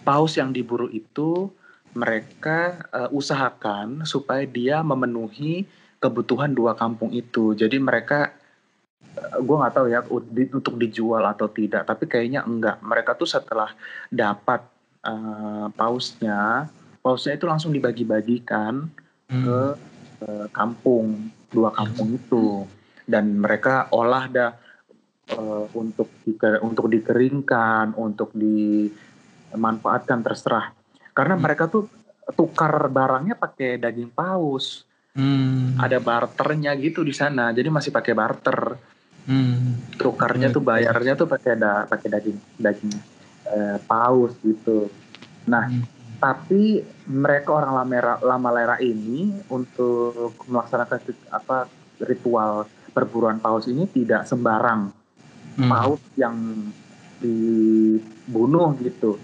paus 0.03 0.35
yang 0.37 0.51
diburu 0.51 0.91
itu 0.91 1.51
mereka 1.95 2.91
uh, 2.91 3.09
usahakan 3.15 4.03
supaya 4.03 4.43
dia 4.45 4.83
memenuhi 4.83 5.65
kebutuhan 6.03 6.53
dua 6.53 6.77
kampung 6.77 7.15
itu. 7.15 7.57
Jadi 7.57 7.81
mereka, 7.81 8.35
gue 9.15 9.57
nggak 9.57 9.75
tahu 9.75 9.87
ya 9.91 10.01
untuk 10.51 10.75
dijual 10.79 11.23
atau 11.23 11.47
tidak, 11.47 11.87
tapi 11.87 12.11
kayaknya 12.11 12.43
enggak. 12.43 12.83
Mereka 12.83 13.15
tuh 13.15 13.31
setelah 13.31 13.71
dapat 14.11 14.67
uh, 15.07 15.71
pausnya, 15.75 16.67
pausnya 16.99 17.39
itu 17.39 17.47
langsung 17.47 17.71
dibagi-bagikan 17.71 18.91
hmm. 19.31 19.45
ke 19.47 19.59
uh, 20.27 20.47
kampung 20.51 21.31
dua 21.55 21.71
kampung 21.71 22.15
hmm. 22.15 22.19
itu, 22.19 22.67
dan 23.07 23.39
mereka 23.39 23.87
olah 23.95 24.27
dah 24.27 24.53
uh, 25.39 25.71
untuk 25.79 26.11
untuk 26.63 26.87
dikeringkan, 26.91 27.95
untuk 27.95 28.35
dimanfaatkan 28.35 30.21
terserah 30.27 30.75
karena 31.15 31.39
hmm. 31.39 31.43
mereka 31.47 31.71
tuh 31.71 31.87
tukar 32.35 32.75
barangnya 32.91 33.39
pakai 33.39 33.79
daging 33.79 34.11
paus. 34.11 34.83
Hmm. 35.15 35.79
Ada 35.79 36.03
barternya 36.03 36.75
gitu 36.75 37.07
di 37.07 37.15
sana. 37.15 37.55
Jadi 37.55 37.71
masih 37.71 37.95
pakai 37.95 38.19
barter. 38.19 38.59
Hmm. 39.25 39.81
Tukarnya 39.97 40.53
hmm. 40.53 40.57
tuh 40.57 40.63
bayarnya 40.63 41.13
tuh 41.17 41.29
pakai 41.29 41.57
da 41.57 41.89
pakai 41.89 42.09
daging 42.13 42.39
daging 42.61 42.95
eh, 43.49 43.77
paus 43.89 44.37
gitu. 44.45 44.93
Nah, 45.49 45.69
hmm. 45.69 45.85
tapi 46.21 46.85
mereka 47.09 47.57
orang 47.57 47.73
Lamera, 47.73 48.15
Lamalera 48.21 48.77
ini 48.81 49.33
untuk 49.49 50.37
melaksanakan 50.49 50.99
apa 51.33 51.69
ritual 52.05 52.69
perburuan 52.93 53.41
paus 53.41 53.67
ini 53.67 53.89
tidak 53.89 54.29
sembarang 54.29 54.93
hmm. 55.59 55.69
paus 55.69 56.03
yang 56.21 56.37
dibunuh 57.19 58.77
gitu 58.81 59.17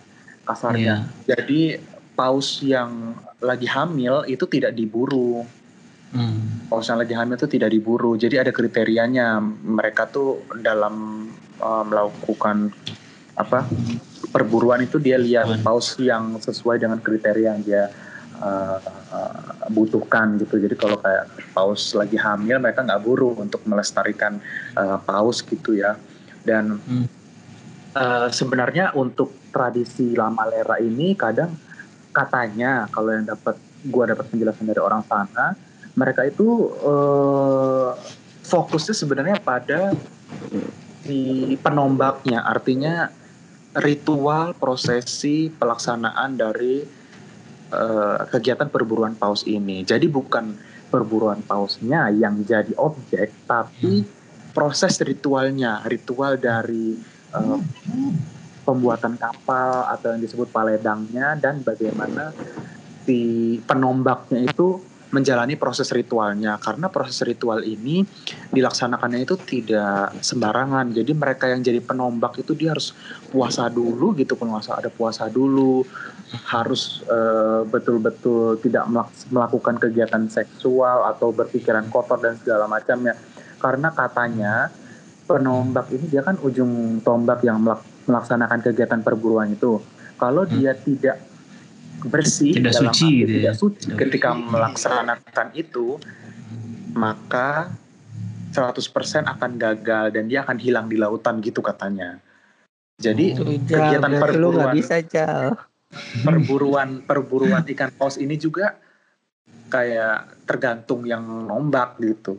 kasarnya. 0.48 1.06
Yeah. 1.28 1.36
Jadi 1.36 1.60
paus 2.16 2.60
yang 2.64 3.16
lagi 3.40 3.68
hamil 3.68 4.24
itu 4.28 4.44
tidak 4.48 4.76
diburu. 4.76 5.44
Hmm. 6.10 6.66
Paus 6.66 6.90
yang 6.90 6.98
lagi 6.98 7.14
hamil 7.14 7.38
itu 7.38 7.46
tidak 7.46 7.70
diburu. 7.70 8.18
Jadi 8.18 8.42
ada 8.42 8.50
kriterianya. 8.50 9.38
Mereka 9.42 10.10
tuh 10.10 10.42
dalam 10.58 11.26
uh, 11.62 11.84
melakukan 11.86 12.74
apa 13.38 13.64
perburuan 14.34 14.82
itu 14.84 14.98
dia 14.98 15.16
lihat 15.16 15.48
hmm. 15.48 15.62
paus 15.62 15.96
yang 15.96 16.36
sesuai 16.42 16.82
dengan 16.82 16.98
kriteria 16.98 17.56
yang 17.56 17.62
dia 17.62 17.84
uh, 18.42 18.78
uh, 19.14 19.70
butuhkan 19.70 20.34
gitu. 20.42 20.58
Jadi 20.58 20.74
kalau 20.74 20.98
kayak 20.98 21.30
paus 21.54 21.94
lagi 21.94 22.18
hamil 22.18 22.58
mereka 22.58 22.82
nggak 22.82 23.02
buru 23.06 23.38
untuk 23.38 23.62
melestarikan 23.70 24.42
uh, 24.74 24.98
paus 24.98 25.46
gitu 25.46 25.78
ya. 25.78 25.94
Dan 26.42 26.82
hmm. 26.82 27.06
uh, 27.94 28.28
sebenarnya 28.34 28.98
untuk 28.98 29.30
tradisi 29.54 30.14
lama 30.18 30.42
lera 30.50 30.78
ini 30.82 31.14
kadang 31.14 31.54
katanya 32.10 32.90
kalau 32.90 33.14
yang 33.14 33.26
dapat 33.26 33.54
gua 33.86 34.10
dapat 34.10 34.26
penjelasan 34.26 34.66
dari 34.66 34.82
orang 34.82 35.06
sana 35.06 35.69
mereka 35.94 36.26
itu 36.26 36.70
uh, 36.82 37.94
fokusnya 38.46 38.94
sebenarnya 38.94 39.36
pada 39.42 39.94
di 41.06 41.54
penombaknya. 41.58 42.42
Artinya 42.46 43.10
ritual 43.78 44.54
prosesi 44.58 45.50
pelaksanaan 45.50 46.34
dari 46.34 46.82
uh, 47.70 48.26
kegiatan 48.30 48.70
perburuan 48.70 49.14
paus 49.14 49.46
ini. 49.46 49.86
Jadi 49.86 50.10
bukan 50.10 50.54
perburuan 50.90 51.42
pausnya 51.46 52.10
yang 52.10 52.42
jadi 52.42 52.74
objek 52.78 53.46
tapi 53.46 54.02
proses 54.50 54.98
ritualnya. 55.02 55.86
Ritual 55.86 56.38
dari 56.38 56.98
uh, 57.34 57.58
pembuatan 58.66 59.18
kapal 59.18 59.86
atau 59.90 60.14
yang 60.14 60.22
disebut 60.22 60.50
paledangnya 60.50 61.38
dan 61.38 61.62
bagaimana 61.62 62.34
si 63.06 63.56
penombaknya 63.64 64.46
itu 64.46 64.89
menjalani 65.10 65.58
proses 65.58 65.90
ritualnya 65.90 66.58
karena 66.62 66.86
proses 66.86 67.20
ritual 67.26 67.62
ini 67.66 68.06
dilaksanakannya 68.54 69.26
itu 69.26 69.34
tidak 69.42 70.14
sembarangan 70.22 70.94
jadi 70.94 71.12
mereka 71.14 71.50
yang 71.50 71.62
jadi 71.62 71.82
penombak 71.82 72.38
itu 72.38 72.54
dia 72.54 72.74
harus 72.74 72.94
puasa 73.30 73.66
dulu 73.66 74.14
gitu 74.14 74.38
puasa 74.38 74.78
ada 74.78 74.90
puasa 74.90 75.26
dulu 75.26 75.82
harus 76.46 77.02
uh, 77.10 77.66
betul-betul 77.66 78.62
tidak 78.62 78.86
melakukan 79.34 79.82
kegiatan 79.82 80.30
seksual 80.30 81.10
atau 81.10 81.34
berpikiran 81.34 81.90
kotor 81.90 82.22
dan 82.22 82.38
segala 82.38 82.70
macamnya 82.70 83.18
karena 83.58 83.90
katanya 83.90 84.70
penombak 85.30 85.86
ini 85.94 86.10
dia 86.10 86.26
kan 86.26 86.34
ujung 86.42 86.98
tombak 87.06 87.46
yang 87.46 87.62
melaksanakan 88.10 88.58
kegiatan 88.66 89.00
perburuan 89.06 89.54
itu. 89.54 89.78
Kalau 90.18 90.42
hmm. 90.42 90.50
dia 90.58 90.74
tidak 90.74 91.29
bersih 92.08 92.56
tidak 92.56 92.72
dalam 92.72 92.92
suci, 92.94 93.08
gitu 93.24 93.32
tidak 93.36 93.44
ya. 93.44 93.52
suci 93.52 93.84
tidak 93.84 93.98
ketika 94.06 94.30
suci. 94.32 94.44
melaksanakan 94.48 95.48
itu, 95.52 95.86
maka 96.96 97.48
100% 98.50 99.30
akan 99.30 99.50
gagal 99.58 100.04
dan 100.10 100.24
dia 100.26 100.42
akan 100.42 100.58
hilang 100.58 100.86
di 100.90 100.96
lautan 100.98 101.38
gitu 101.38 101.62
katanya. 101.62 102.18
Jadi 103.00 103.32
oh, 103.38 103.46
kegiatan 103.64 104.12
perburuan 104.20 104.74
bisa 104.76 105.00
jal. 105.00 105.56
Perburuan 106.22 107.02
perburuan 107.02 107.64
ikan 107.66 107.90
paus 107.94 108.20
ini 108.20 108.38
juga 108.38 108.78
kayak 109.70 110.44
tergantung 110.44 111.06
yang 111.06 111.22
nombak 111.46 111.96
gitu. 112.02 112.36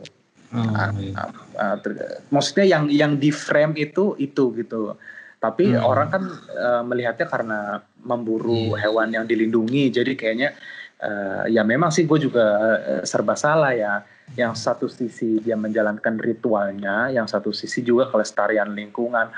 Oh, 0.52 0.60
iya. 1.00 1.32
uh, 1.56 1.80
uh, 1.80 2.20
maksudnya 2.28 2.68
yang 2.68 2.84
yang 2.92 3.12
di 3.16 3.32
frame 3.32 3.72
itu 3.80 4.14
itu 4.20 4.52
gitu. 4.52 4.94
Tapi 5.42 5.74
hmm. 5.74 5.82
orang 5.82 6.06
kan 6.06 6.22
uh, 6.54 6.82
melihatnya 6.86 7.26
karena 7.26 7.82
memburu 8.06 8.78
yeah. 8.78 8.86
hewan 8.86 9.10
yang 9.10 9.26
dilindungi, 9.26 9.90
jadi 9.90 10.14
kayaknya 10.14 10.54
uh, 11.02 11.50
ya 11.50 11.66
memang 11.66 11.90
sih 11.90 12.06
gue 12.06 12.30
juga 12.30 12.46
uh, 12.62 13.02
serba 13.02 13.34
salah 13.34 13.74
ya. 13.74 14.06
Yang 14.38 14.54
satu 14.62 14.86
sisi 14.86 15.42
dia 15.42 15.58
menjalankan 15.58 16.16
ritualnya, 16.22 17.10
yang 17.10 17.26
satu 17.26 17.50
sisi 17.50 17.82
juga 17.82 18.06
kelestarian 18.06 18.70
lingkungan. 18.70 19.28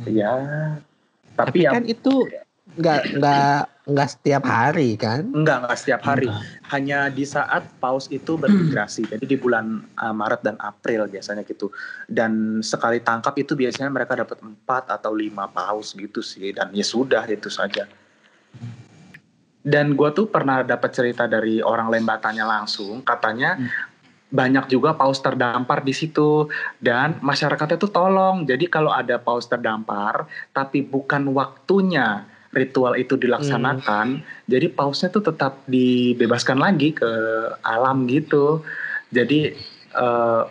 Hmm. 0.00 0.08
Ya, 0.08 0.32
tapi, 1.36 1.60
tapi 1.60 1.68
ya, 1.68 1.70
kan 1.76 1.84
itu 1.84 2.24
nggak 2.78 3.18
nggak 3.18 3.58
nggak 3.90 4.08
setiap 4.08 4.44
hari 4.46 4.94
kan? 4.94 5.26
Enggak 5.34 5.66
nggak 5.66 5.78
setiap 5.78 6.02
hari. 6.06 6.30
Enggak. 6.30 6.70
Hanya 6.70 6.98
di 7.10 7.24
saat 7.26 7.66
paus 7.82 8.06
itu 8.14 8.38
bermigrasi. 8.38 9.10
Jadi 9.10 9.24
di 9.26 9.36
bulan 9.36 9.82
uh, 9.98 10.14
Maret 10.14 10.46
dan 10.46 10.56
April 10.62 11.10
biasanya 11.10 11.42
gitu. 11.42 11.74
Dan 12.06 12.62
sekali 12.62 13.02
tangkap 13.02 13.34
itu 13.34 13.58
biasanya 13.58 13.90
mereka 13.90 14.14
dapat 14.14 14.38
empat 14.38 14.94
atau 14.94 15.10
lima 15.10 15.50
paus 15.50 15.98
gitu 15.98 16.22
sih. 16.22 16.54
Dan 16.54 16.70
ya 16.70 16.86
sudah 16.86 17.26
itu 17.26 17.50
saja. 17.50 17.90
Dan 19.60 19.92
gue 19.92 20.08
tuh 20.16 20.24
pernah 20.32 20.64
dapat 20.64 20.88
cerita 20.96 21.28
dari 21.28 21.60
orang 21.60 21.92
lembatannya 21.92 22.48
langsung, 22.48 23.04
katanya 23.04 23.60
hmm. 23.60 24.32
banyak 24.32 24.72
juga 24.72 24.96
paus 24.96 25.20
terdampar 25.20 25.84
di 25.84 25.92
situ 25.92 26.48
dan 26.80 27.20
masyarakatnya 27.20 27.76
tuh 27.76 27.92
tolong. 27.92 28.48
Jadi 28.48 28.72
kalau 28.72 28.88
ada 28.88 29.20
paus 29.20 29.44
terdampar 29.44 30.24
tapi 30.56 30.80
bukan 30.80 31.28
waktunya 31.36 32.24
ritual 32.50 32.98
itu 32.98 33.14
dilaksanakan, 33.14 34.18
hmm. 34.18 34.50
jadi 34.50 34.66
pausnya 34.74 35.08
tuh 35.14 35.22
tetap 35.22 35.62
dibebaskan 35.70 36.58
lagi 36.58 36.90
ke 36.90 37.10
alam 37.62 38.10
gitu. 38.10 38.66
Jadi 39.14 39.54
uh, 39.94 40.42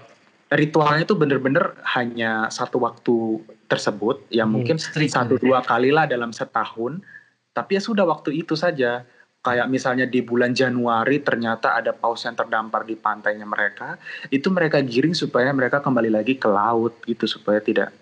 ritualnya 0.48 1.04
tuh 1.04 1.20
bener-bener 1.20 1.76
hanya 2.00 2.48
satu 2.48 2.80
waktu 2.80 3.44
tersebut, 3.68 4.32
yang 4.32 4.48
hmm. 4.48 4.56
mungkin 4.56 4.78
satu 4.80 5.36
dua 5.36 5.60
kali 5.60 5.92
lah 5.92 6.08
dalam 6.08 6.32
setahun. 6.32 7.04
Tapi 7.52 7.76
ya 7.76 7.82
sudah 7.84 8.08
waktu 8.08 8.48
itu 8.48 8.56
saja. 8.56 9.04
Kayak 9.40 9.72
misalnya 9.72 10.04
di 10.04 10.20
bulan 10.20 10.52
Januari 10.52 11.24
ternyata 11.24 11.72
ada 11.72 11.96
paus 11.96 12.28
yang 12.28 12.36
terdampar 12.36 12.84
di 12.84 13.00
pantainya 13.00 13.48
mereka, 13.48 13.96
itu 14.28 14.52
mereka 14.52 14.84
giring 14.84 15.16
supaya 15.16 15.48
mereka 15.56 15.80
kembali 15.80 16.12
lagi 16.12 16.36
ke 16.36 16.48
laut 16.52 17.00
gitu 17.08 17.24
supaya 17.24 17.64
tidak 17.64 17.96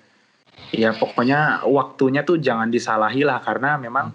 ya 0.71 0.91
pokoknya 0.95 1.63
waktunya 1.67 2.21
tuh 2.27 2.39
jangan 2.39 2.67
disalahi 2.67 3.23
lah 3.23 3.39
karena 3.39 3.79
memang 3.79 4.11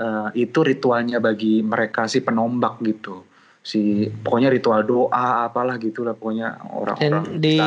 uh, 0.00 0.28
itu 0.36 0.60
ritualnya 0.60 1.18
bagi 1.18 1.64
mereka 1.64 2.06
si 2.08 2.20
penombak 2.20 2.80
gitu. 2.84 3.24
Si 3.66 4.06
pokoknya 4.06 4.52
ritual 4.52 4.86
doa 4.86 5.50
apalah 5.50 5.74
gitulah 5.82 6.14
pokoknya 6.14 6.62
orang-orang 6.70 7.42
di 7.42 7.58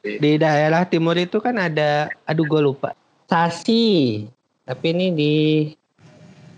di 0.00 0.32
daerah 0.40 0.88
timur 0.88 1.20
itu 1.20 1.36
kan 1.42 1.60
ada 1.60 2.08
aduh 2.24 2.46
gue 2.48 2.62
lupa. 2.64 2.96
Sasi 3.28 4.24
tapi 4.64 4.86
ini 4.96 5.06
di 5.12 5.34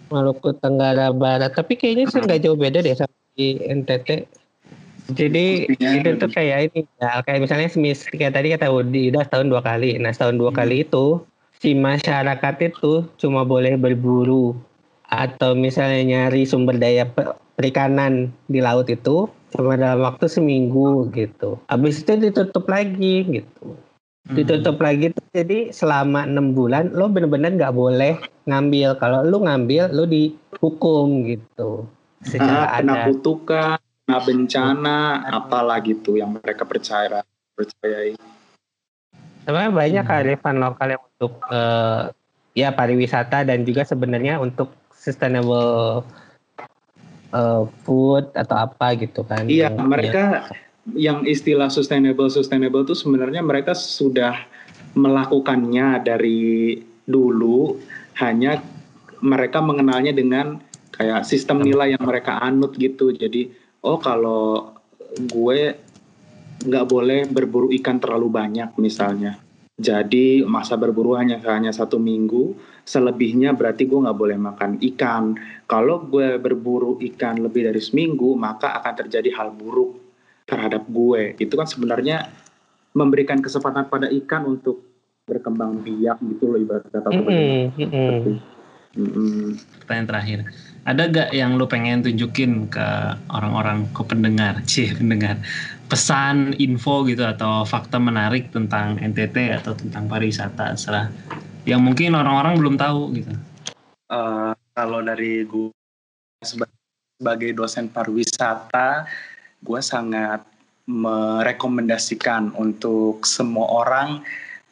Maluku 0.06 0.54
Tenggara 0.62 1.10
Barat. 1.10 1.50
Tapi 1.50 1.74
kayaknya 1.74 2.06
sih 2.06 2.22
nggak 2.22 2.40
jauh 2.46 2.54
beda 2.54 2.78
deh 2.78 2.94
sama 2.94 3.10
di 3.34 3.58
NTT 3.58 4.08
jadi 5.14 5.70
itu 5.70 6.08
tuh 6.18 6.30
kayak 6.30 6.72
ini 6.72 6.80
ya 6.98 7.22
kayak 7.22 7.46
misalnya 7.46 7.70
semis 7.70 8.02
kayak 8.10 8.34
tadi 8.34 8.50
kata 8.58 8.66
Udi 8.66 9.14
udah 9.14 9.22
setahun 9.22 9.46
dua 9.46 9.62
kali. 9.62 9.94
Nah 10.02 10.10
setahun 10.10 10.34
dua 10.34 10.50
hmm. 10.50 10.58
kali 10.58 10.76
itu 10.82 11.22
si 11.62 11.78
masyarakat 11.78 12.54
itu 12.66 13.06
cuma 13.22 13.46
boleh 13.46 13.78
berburu 13.78 14.58
atau 15.06 15.54
misalnya 15.54 16.02
nyari 16.02 16.42
sumber 16.42 16.74
daya 16.82 17.06
perikanan 17.54 18.34
di 18.50 18.58
laut 18.58 18.90
itu 18.90 19.30
cuma 19.54 19.78
dalam 19.78 20.02
waktu 20.02 20.26
seminggu 20.26 21.06
gitu. 21.14 21.62
Habis 21.70 22.02
itu 22.02 22.18
ditutup 22.18 22.66
lagi 22.66 23.22
gitu. 23.30 23.78
Hmm. 24.26 24.34
Ditutup 24.34 24.82
lagi 24.82 25.14
tuh 25.14 25.26
jadi 25.30 25.70
selama 25.70 26.26
enam 26.26 26.50
bulan 26.50 26.90
lo 26.90 27.06
bener-bener 27.06 27.54
nggak 27.54 27.78
boleh 27.78 28.18
ngambil. 28.50 28.98
Kalau 28.98 29.22
lo 29.22 29.38
ngambil 29.46 29.94
lo 29.94 30.02
dihukum 30.02 31.30
gitu. 31.30 31.86
Secara 32.26 32.74
ah, 32.74 32.82
ada 32.82 33.06
kutukan 33.06 33.78
kena 33.78 33.85
bencana 34.06 35.26
apalah 35.26 35.82
gitu 35.82 36.14
yang 36.14 36.38
mereka 36.38 36.62
percaya 36.62 37.26
percayai. 37.58 38.14
Sebenarnya 39.42 39.72
banyak 39.74 40.04
hmm. 40.06 40.10
kearifan 40.10 40.56
lokal 40.62 40.88
yang 40.94 41.02
untuk 41.02 41.32
uh, 41.50 42.10
ya 42.54 42.70
pariwisata 42.70 43.42
dan 43.42 43.66
juga 43.66 43.82
sebenarnya 43.82 44.38
untuk 44.38 44.70
sustainable 44.94 46.06
uh, 47.34 47.62
food 47.82 48.30
atau 48.34 48.56
apa 48.70 48.94
gitu 48.94 49.26
kan. 49.26 49.46
Iya, 49.46 49.74
ya. 49.74 49.82
mereka 49.82 50.24
ya. 50.24 50.42
yang 50.94 51.18
istilah 51.26 51.70
sustainable 51.70 52.30
sustainable 52.30 52.86
itu 52.86 52.94
sebenarnya 52.94 53.42
mereka 53.42 53.74
sudah 53.74 54.38
melakukannya 54.94 56.02
dari 56.02 56.78
dulu 57.06 57.78
hanya 58.18 58.58
mereka 59.22 59.62
mengenalnya 59.62 60.10
dengan 60.14 60.58
kayak 60.96 61.28
sistem 61.28 61.62
nilai 61.62 61.94
yang 61.94 62.02
mereka 62.02 62.40
anut 62.40 62.74
gitu. 62.80 63.12
Jadi 63.12 63.65
oh 63.86 63.98
kalau 64.02 64.74
gue 65.14 65.60
nggak 66.66 66.86
boleh 66.90 67.20
berburu 67.30 67.70
ikan 67.78 68.02
terlalu 68.02 68.28
banyak 68.28 68.74
misalnya. 68.82 69.38
Jadi 69.76 70.40
masa 70.40 70.80
berburu 70.80 71.20
hanya 71.20 71.36
hanya 71.52 71.68
satu 71.68 72.00
minggu, 72.00 72.56
selebihnya 72.82 73.52
berarti 73.52 73.84
gue 73.84 74.00
nggak 74.00 74.18
boleh 74.18 74.38
makan 74.40 74.80
ikan. 74.80 75.36
Kalau 75.68 76.00
gue 76.08 76.40
berburu 76.40 76.96
ikan 77.12 77.44
lebih 77.44 77.68
dari 77.68 77.80
seminggu, 77.84 78.32
maka 78.40 78.72
akan 78.80 79.04
terjadi 79.04 79.36
hal 79.36 79.52
buruk 79.52 80.00
terhadap 80.48 80.88
gue. 80.88 81.36
Itu 81.36 81.60
kan 81.60 81.68
sebenarnya 81.68 82.24
memberikan 82.96 83.44
kesempatan 83.44 83.92
pada 83.92 84.08
ikan 84.08 84.48
untuk 84.48 84.80
berkembang 85.28 85.84
biak 85.84 86.24
gitu 86.24 86.44
loh 86.48 86.56
ibarat 86.56 86.88
kata. 86.88 87.12
Mm 87.12 87.22
-hmm. 87.76 88.55
Mm 88.96 89.08
-hmm. 89.12 89.44
Pertanyaan 89.84 90.08
terakhir 90.08 90.38
ada 90.86 91.10
gak 91.10 91.34
yang 91.34 91.58
lu 91.58 91.66
pengen 91.66 92.06
tunjukin 92.06 92.70
ke 92.70 92.86
orang-orang 93.34 93.90
ke 93.90 94.06
pendengar, 94.06 94.62
cie 94.70 94.94
pendengar, 94.94 95.42
pesan, 95.90 96.54
info 96.62 97.02
gitu 97.10 97.26
atau 97.26 97.66
fakta 97.66 97.98
menarik 97.98 98.54
tentang 98.54 98.94
NTT 99.02 99.50
atau 99.50 99.74
tentang 99.74 100.06
pariwisata, 100.06 100.78
setelah 100.78 101.10
yang 101.66 101.82
mungkin 101.82 102.14
orang-orang 102.14 102.54
belum 102.62 102.74
tahu 102.78 103.18
gitu. 103.18 103.34
Uh, 104.06 104.54
kalau 104.78 105.02
dari 105.02 105.42
gue 105.42 105.74
sebagai 106.46 107.50
dosen 107.50 107.90
pariwisata, 107.90 109.10
gue 109.58 109.80
sangat 109.82 110.46
merekomendasikan 110.86 112.54
untuk 112.54 113.26
semua 113.26 113.66
orang 113.82 114.22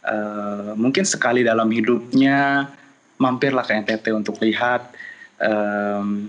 uh, 0.07 0.79
mungkin 0.79 1.03
sekali 1.03 1.43
dalam 1.43 1.67
hidupnya 1.75 2.71
mampirlah 3.19 3.65
ke 3.67 3.73
NTT 3.75 4.15
untuk 4.15 4.39
lihat 4.43 4.95
um, 5.41 6.29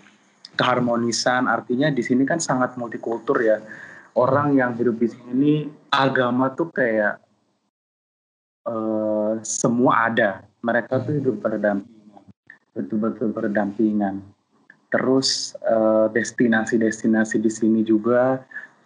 keharmonisan. 0.55 1.49
Artinya 1.49 1.91
di 1.91 2.01
sini 2.01 2.23
kan 2.23 2.39
sangat 2.39 2.77
multikultur 2.79 3.41
ya. 3.41 3.59
Orang 4.15 4.55
yang 4.55 4.73
hidup 4.79 4.95
di 4.95 5.11
sini 5.11 5.53
agama 5.91 6.47
tuh 6.55 6.71
kayak 6.71 7.19
uh, 8.63 9.37
semua 9.43 10.07
ada. 10.07 10.47
Mereka 10.63 11.03
tuh 11.03 11.19
hidup 11.19 11.43
berdampingan 11.43 11.93
betul-betul 12.75 13.31
berdampingan 13.31 14.19
terus 14.91 15.55
uh, 15.67 16.07
destinasi-destinasi 16.11 17.39
di 17.43 17.51
sini 17.51 17.81
juga 17.83 18.43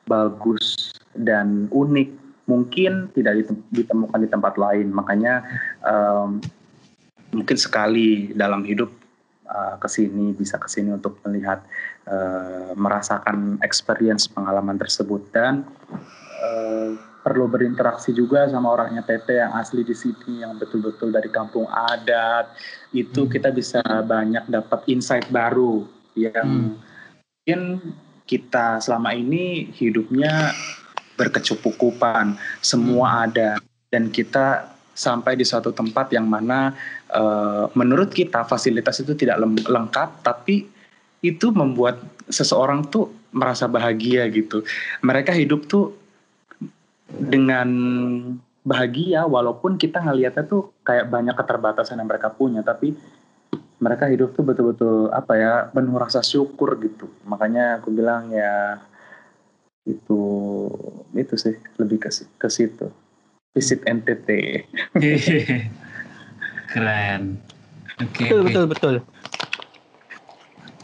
bagus 0.09 0.93
dan 1.13 1.69
unik. 1.69 2.09
Mungkin 2.49 3.13
tidak 3.13 3.45
ditemukan 3.69 4.25
di 4.25 4.29
tempat 4.29 4.57
lain. 4.57 4.89
Makanya 4.89 5.45
um, 5.85 6.41
mungkin 7.33 7.57
sekali 7.57 8.33
dalam 8.33 8.65
hidup 8.65 8.89
uh, 9.49 9.75
ke 9.77 9.87
sini 9.89 10.33
bisa 10.33 10.57
ke 10.57 10.69
sini 10.69 10.93
untuk 10.93 11.21
melihat 11.25 11.61
uh, 12.09 12.73
merasakan 12.73 13.57
experience 13.65 14.29
pengalaman 14.29 14.77
tersebut 14.77 15.21
dan 15.33 15.65
uh, 16.41 16.97
perlu 17.19 17.51
berinteraksi 17.51 18.15
juga 18.15 18.47
sama 18.47 18.71
orangnya 18.71 19.03
TT 19.03 19.27
yang 19.37 19.53
asli 19.59 19.83
di 19.83 19.93
sini 19.93 20.41
yang 20.41 20.55
betul-betul 20.55 21.11
dari 21.11 21.27
kampung 21.27 21.67
adat 21.67 22.55
itu 22.95 23.27
hmm. 23.27 23.31
kita 23.31 23.49
bisa 23.51 23.83
banyak 23.83 24.47
dapat 24.47 24.79
insight 24.87 25.27
baru 25.27 25.83
yang 26.15 26.47
hmm. 26.47 26.73
mungkin 27.45 27.59
kita 28.23 28.79
selama 28.79 29.13
ini 29.13 29.67
hidupnya 29.75 30.53
berkecukupan 31.19 32.39
semua 32.63 33.07
hmm. 33.11 33.23
ada 33.27 33.49
dan 33.91 34.07
kita 34.13 34.78
sampai 34.99 35.39
di 35.39 35.47
suatu 35.47 35.71
tempat 35.71 36.11
yang 36.11 36.27
mana 36.27 36.75
uh, 37.15 37.71
menurut 37.71 38.11
kita 38.11 38.43
fasilitas 38.43 38.99
itu 38.99 39.15
tidak 39.15 39.39
lengkap 39.63 40.19
tapi 40.19 40.67
itu 41.23 41.47
membuat 41.55 42.03
seseorang 42.27 42.83
tuh 42.91 43.07
merasa 43.31 43.71
bahagia 43.71 44.27
gitu. 44.27 44.63
Mereka 44.99 45.31
hidup 45.35 45.71
tuh 45.71 45.95
dengan 47.07 47.69
bahagia 48.67 49.23
walaupun 49.23 49.79
kita 49.79 50.03
ngelihatnya 50.03 50.45
tuh 50.45 50.75
kayak 50.83 51.07
banyak 51.07 51.33
keterbatasan 51.33 51.97
yang 51.97 52.09
mereka 52.11 52.29
punya 52.29 52.61
tapi 52.61 52.93
mereka 53.79 54.11
hidup 54.11 54.35
tuh 54.35 54.43
betul-betul 54.43 55.09
apa 55.09 55.33
ya 55.39 55.53
penuh 55.71 55.95
rasa 55.95 56.21
syukur 56.21 56.77
gitu 56.77 57.09
makanya 57.25 57.81
aku 57.81 57.89
bilang 57.89 58.29
ya 58.29 58.83
itu 59.87 60.21
itu 61.17 61.33
sih 61.39 61.55
lebih 61.81 61.97
ke 61.97 62.11
ke 62.13 62.47
situ 62.51 62.93
visit 63.57 63.81
NTT 63.89 64.29
keren. 66.71 67.41
Oke 67.99 68.29
okay, 68.29 68.29
betul 68.29 68.39
okay. 68.39 68.45
betul 68.45 68.65
betul. 68.69 68.95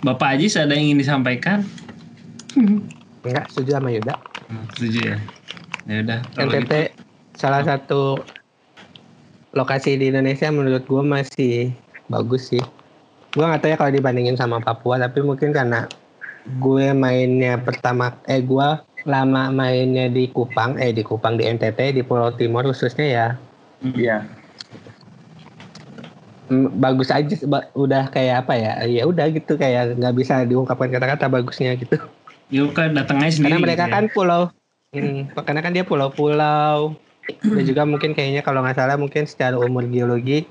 Bapak 0.01 0.38
Ajis 0.38 0.58
ada 0.58 0.73
yang 0.73 0.93
ingin 0.93 1.01
disampaikan? 1.01 1.65
Enggak 3.25 3.49
setuju 3.49 3.78
sama 3.78 3.89
Yuda. 3.93 4.15
Hmm, 4.49 4.65
setuju 4.78 4.99
ya? 5.13 5.17
Ya 5.86 5.97
udah 6.01 6.19
NTT 6.41 6.73
gitu. 6.73 6.78
salah 7.38 7.62
satu 7.62 8.17
lokasi 9.54 9.95
di 9.97 10.10
Indonesia 10.10 10.49
menurut 10.49 10.84
gue 10.86 11.04
masih 11.06 11.73
bagus 12.10 12.49
sih. 12.54 12.62
Gue 13.34 13.45
nggak 13.45 13.62
tahu 13.62 13.71
ya 13.71 13.78
kalau 13.78 13.91
dibandingin 13.93 14.38
sama 14.38 14.58
Papua 14.62 14.97
tapi 14.97 15.21
mungkin 15.21 15.54
karena 15.54 15.86
gue 16.45 16.86
mainnya 16.93 17.58
pertama 17.58 18.13
eh 18.30 18.41
gue 18.41 18.67
lama 19.05 19.53
mainnya 19.53 20.09
di 20.09 20.27
Kupang 20.33 20.81
eh 20.81 20.91
di 20.91 21.05
Kupang 21.05 21.37
di 21.37 21.45
NTT 21.45 21.95
di 21.95 22.01
Pulau 22.01 22.33
Timur 22.33 22.65
khususnya 22.65 23.05
ya. 23.05 23.27
Iya. 23.85 24.17
Bagus 26.77 27.09
aja 27.09 27.25
udah 27.73 28.09
kayak 28.09 28.45
apa 28.45 28.53
ya 28.57 28.71
ya 28.85 29.03
udah 29.05 29.29
gitu 29.33 29.57
kayak 29.57 29.97
nggak 29.97 30.15
bisa 30.17 30.45
diungkapkan 30.45 30.89
kata-kata 30.89 31.29
bagusnya 31.29 31.77
gitu. 31.77 32.01
Ya 32.49 32.65
kan 32.73 32.93
datang 32.93 33.21
aja 33.21 33.33
sendiri 33.33 33.57
karena 33.57 33.65
mereka 33.65 33.85
gitu 33.85 33.89
ya. 33.89 33.95
kan 33.97 34.05
pulau 34.13 34.41
hmm, 34.93 35.19
karena 35.41 35.61
kan 35.61 35.71
dia 35.73 35.85
pulau-pulau. 35.85 36.93
Dan 37.25 37.65
juga 37.65 37.89
mungkin 37.89 38.13
kayaknya 38.13 38.45
kalau 38.45 38.61
nggak 38.61 38.77
salah 38.77 39.01
mungkin 39.01 39.25
secara 39.25 39.57
umur 39.57 39.89
geologi 39.89 40.45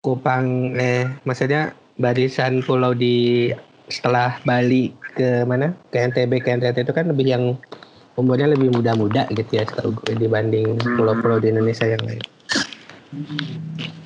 Kupang 0.00 0.76
eh 0.76 1.08
maksudnya 1.28 1.76
barisan 2.00 2.64
pulau 2.64 2.96
di 2.96 3.52
setelah 3.88 4.40
Bali 4.44 4.92
ke 5.16 5.44
mana? 5.44 5.72
Ke 5.92 6.04
NTB 6.08 6.44
ke 6.44 6.48
NTT 6.56 6.88
itu 6.88 6.92
kan 6.92 7.08
lebih 7.08 7.26
yang 7.26 7.44
umurnya 8.16 8.48
lebih 8.56 8.72
muda-muda 8.72 9.28
gitu 9.28 9.60
ya 9.60 9.64
setahu 9.68 9.92
gue 10.02 10.16
dibanding 10.16 10.80
pulau-pulau 10.96 11.36
di 11.36 11.52
Indonesia 11.52 11.84
yang 11.84 12.02
lain. 12.02 12.24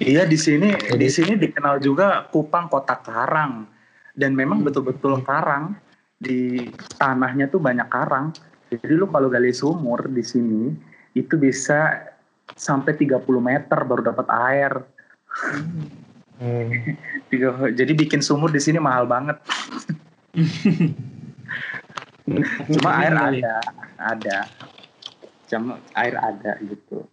Iya 0.02 0.26
di 0.26 0.36
sini 0.36 0.74
Jadi- 0.76 0.98
di 0.98 1.08
sini 1.08 1.32
dikenal 1.38 1.80
juga 1.80 2.26
Kupang 2.28 2.68
kota 2.68 2.98
karang 3.00 3.64
dan 4.12 4.34
memang 4.34 4.60
betul-betul 4.66 5.22
karang 5.22 5.78
di 6.20 6.68
tanahnya 6.98 7.48
tuh 7.48 7.62
banyak 7.62 7.88
karang. 7.88 8.34
Jadi 8.70 8.92
lu 8.94 9.06
kalau 9.10 9.30
gali 9.30 9.50
sumur 9.54 10.06
di 10.10 10.22
sini 10.22 10.74
itu 11.14 11.34
bisa 11.38 12.06
sampai 12.54 12.94
30 12.94 13.40
meter 13.40 13.78
baru 13.86 14.02
dapat 14.14 14.26
air. 14.30 14.72
Hmm. 16.38 16.70
Jadi 17.78 17.92
bikin 17.94 18.20
sumur 18.22 18.50
di 18.50 18.58
sini 18.58 18.82
mahal 18.82 19.06
banget. 19.06 19.38
Cuma 22.70 22.90
air 23.02 23.10
ada, 23.10 23.58
ada. 24.00 24.48
Cuma 25.46 25.76
air 25.94 26.16
ada 26.16 26.56
gitu. 26.64 27.04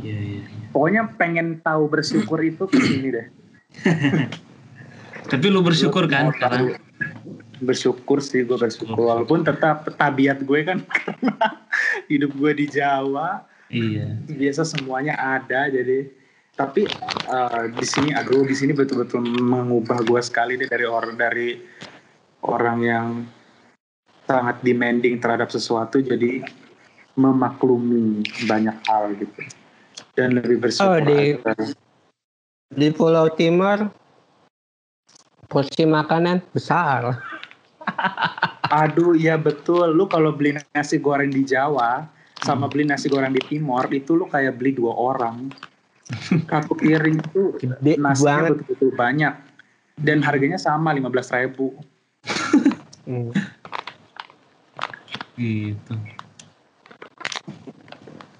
Iya, 0.00 0.16
iya, 0.16 0.40
iya. 0.46 0.66
Pokoknya 0.72 1.02
pengen 1.20 1.60
tahu 1.60 1.90
bersyukur 1.90 2.40
itu 2.50 2.64
ke 2.64 2.78
sini 2.80 3.08
deh. 3.12 3.26
tapi 5.28 5.46
lu 5.48 5.64
bersyukur 5.64 6.04
kan 6.10 6.28
Mau 6.28 6.34
tahu. 6.34 6.36
sekarang 6.36 6.64
bersyukur 7.62 8.18
sih 8.18 8.42
gue 8.42 8.58
bersyukur 8.58 8.98
walaupun 8.98 9.46
tetap 9.46 9.86
tabiat 9.94 10.42
gue 10.42 10.60
kan 10.66 10.82
karena 10.92 11.62
hidup 12.10 12.34
gue 12.34 12.52
di 12.58 12.66
Jawa 12.68 13.46
iya 13.70 14.18
biasa 14.26 14.66
semuanya 14.66 15.14
ada 15.16 15.70
jadi 15.70 16.10
tapi 16.52 16.84
eh, 17.30 17.64
di 17.72 17.86
sini 17.86 18.10
aduh 18.12 18.44
di 18.44 18.52
sini 18.52 18.74
betul-betul 18.74 19.22
mengubah 19.24 20.02
gue 20.04 20.20
sekali 20.20 20.58
deh 20.58 20.68
dari 20.68 20.84
orang 20.84 21.14
dari 21.16 21.56
orang 22.44 22.78
yang 22.82 23.06
sangat 24.26 24.62
demanding 24.62 25.18
terhadap 25.18 25.50
sesuatu 25.50 25.98
jadi 25.98 26.46
memaklumi 27.18 28.24
banyak 28.48 28.76
hal 28.88 29.12
gitu 29.18 29.40
dan 30.16 30.36
lebih 30.36 30.60
bersyukur 30.60 30.88
Oh, 30.88 30.98
di-. 31.00 31.36
Di 32.72 32.88
Pulau 32.88 33.28
Timur 33.36 33.92
porsi 35.52 35.84
makanan 35.84 36.40
besar. 36.56 37.20
Aduh, 38.82 39.12
iya 39.12 39.36
betul. 39.36 39.92
Lu 39.92 40.08
kalau 40.08 40.32
beli 40.32 40.56
nasi 40.72 40.96
goreng 40.96 41.28
di 41.28 41.44
Jawa 41.44 42.08
sama 42.40 42.72
beli 42.72 42.88
nasi 42.88 43.12
goreng 43.12 43.36
di 43.36 43.44
Timor 43.44 43.92
itu 43.92 44.16
lu 44.16 44.24
kayak 44.24 44.56
beli 44.56 44.72
dua 44.72 44.96
orang. 44.96 45.52
Satu 46.48 46.72
piring 46.72 47.20
itu 47.20 47.60
Gede 47.60 48.00
nasinya 48.00 48.48
banget. 48.48 48.50
betul-betul 48.64 48.90
banyak 48.96 49.34
dan 50.00 50.24
harganya 50.24 50.56
sama 50.56 50.96
15.000 50.96 51.44
ribu. 51.44 51.76
Hmm. 53.04 53.28
Gitu 55.36 55.94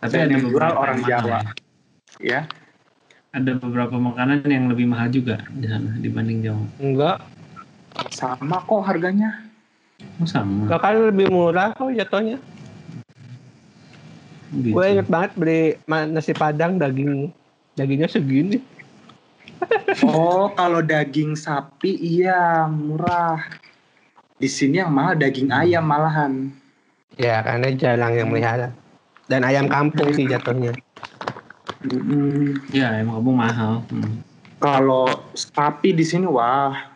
tapi 0.02 0.18
Dan 0.18 0.26
ada 0.26 0.32
yang 0.34 0.42
jual 0.42 0.50
beberapa 0.50 0.78
orang 0.82 0.98
Jawa. 1.06 1.38
ya. 1.38 1.40
Ya, 2.22 2.40
ada 3.32 3.52
beberapa 3.56 3.96
makanan 3.96 4.44
yang 4.46 4.66
lebih 4.70 4.86
mahal 4.86 5.08
juga 5.08 5.42
di 5.54 5.66
sana 5.66 5.94
dibanding 5.98 6.42
Jawa 6.42 6.64
Enggak, 6.78 7.18
sama 8.10 8.62
kok 8.62 8.82
harganya. 8.84 9.30
oh, 10.20 10.26
sama 10.26 10.66
enggak 10.68 10.80
kan 10.82 10.94
lebih 11.08 11.26
murah 11.30 11.70
kok 11.72 11.90
jatuhnya. 11.90 12.38
gitu. 14.52 14.76
Gue 14.76 14.84
inget 14.86 15.08
banget 15.08 15.30
beli 15.34 15.62
nasi 15.88 16.30
padang 16.30 16.76
daging 16.76 17.32
dagingnya 17.72 18.06
segini. 18.06 18.60
Oh, 20.04 20.50
kalau 20.52 20.82
daging 20.82 21.32
sapi 21.34 21.94
iya 21.96 22.66
murah. 22.66 23.38
Di 24.36 24.50
sini 24.50 24.82
yang 24.82 24.90
mahal 24.92 25.14
daging 25.14 25.48
ayam 25.48 25.86
malahan. 25.86 26.50
Ya 27.20 27.44
karena 27.44 27.68
jarang 27.76 28.12
yang 28.16 28.28
melihara. 28.32 28.72
Dan 29.28 29.44
ayam 29.44 29.68
kampung 29.68 30.12
sih 30.12 30.28
jatuhnya. 30.28 30.72
Mm-mm. 31.82 32.62
ya 32.70 32.94
emang 33.02 33.18
kamu 33.18 33.32
mahal 33.34 33.82
Hmm. 33.90 34.22
Kalau 34.62 35.10
sapi 35.34 35.90
di 35.90 36.06
sini 36.06 36.30
wah. 36.30 36.94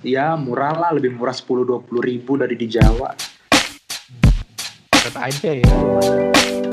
Ya 0.00 0.36
murah 0.36 0.72
lah, 0.72 0.90
lebih 0.96 1.12
murah 1.16 1.36
10-20 1.36 1.84
ribu 2.00 2.40
dari 2.40 2.56
di 2.56 2.68
Jawa. 2.68 3.12
Tetap 4.92 5.16
aja 5.20 5.50
ya. 5.60 6.63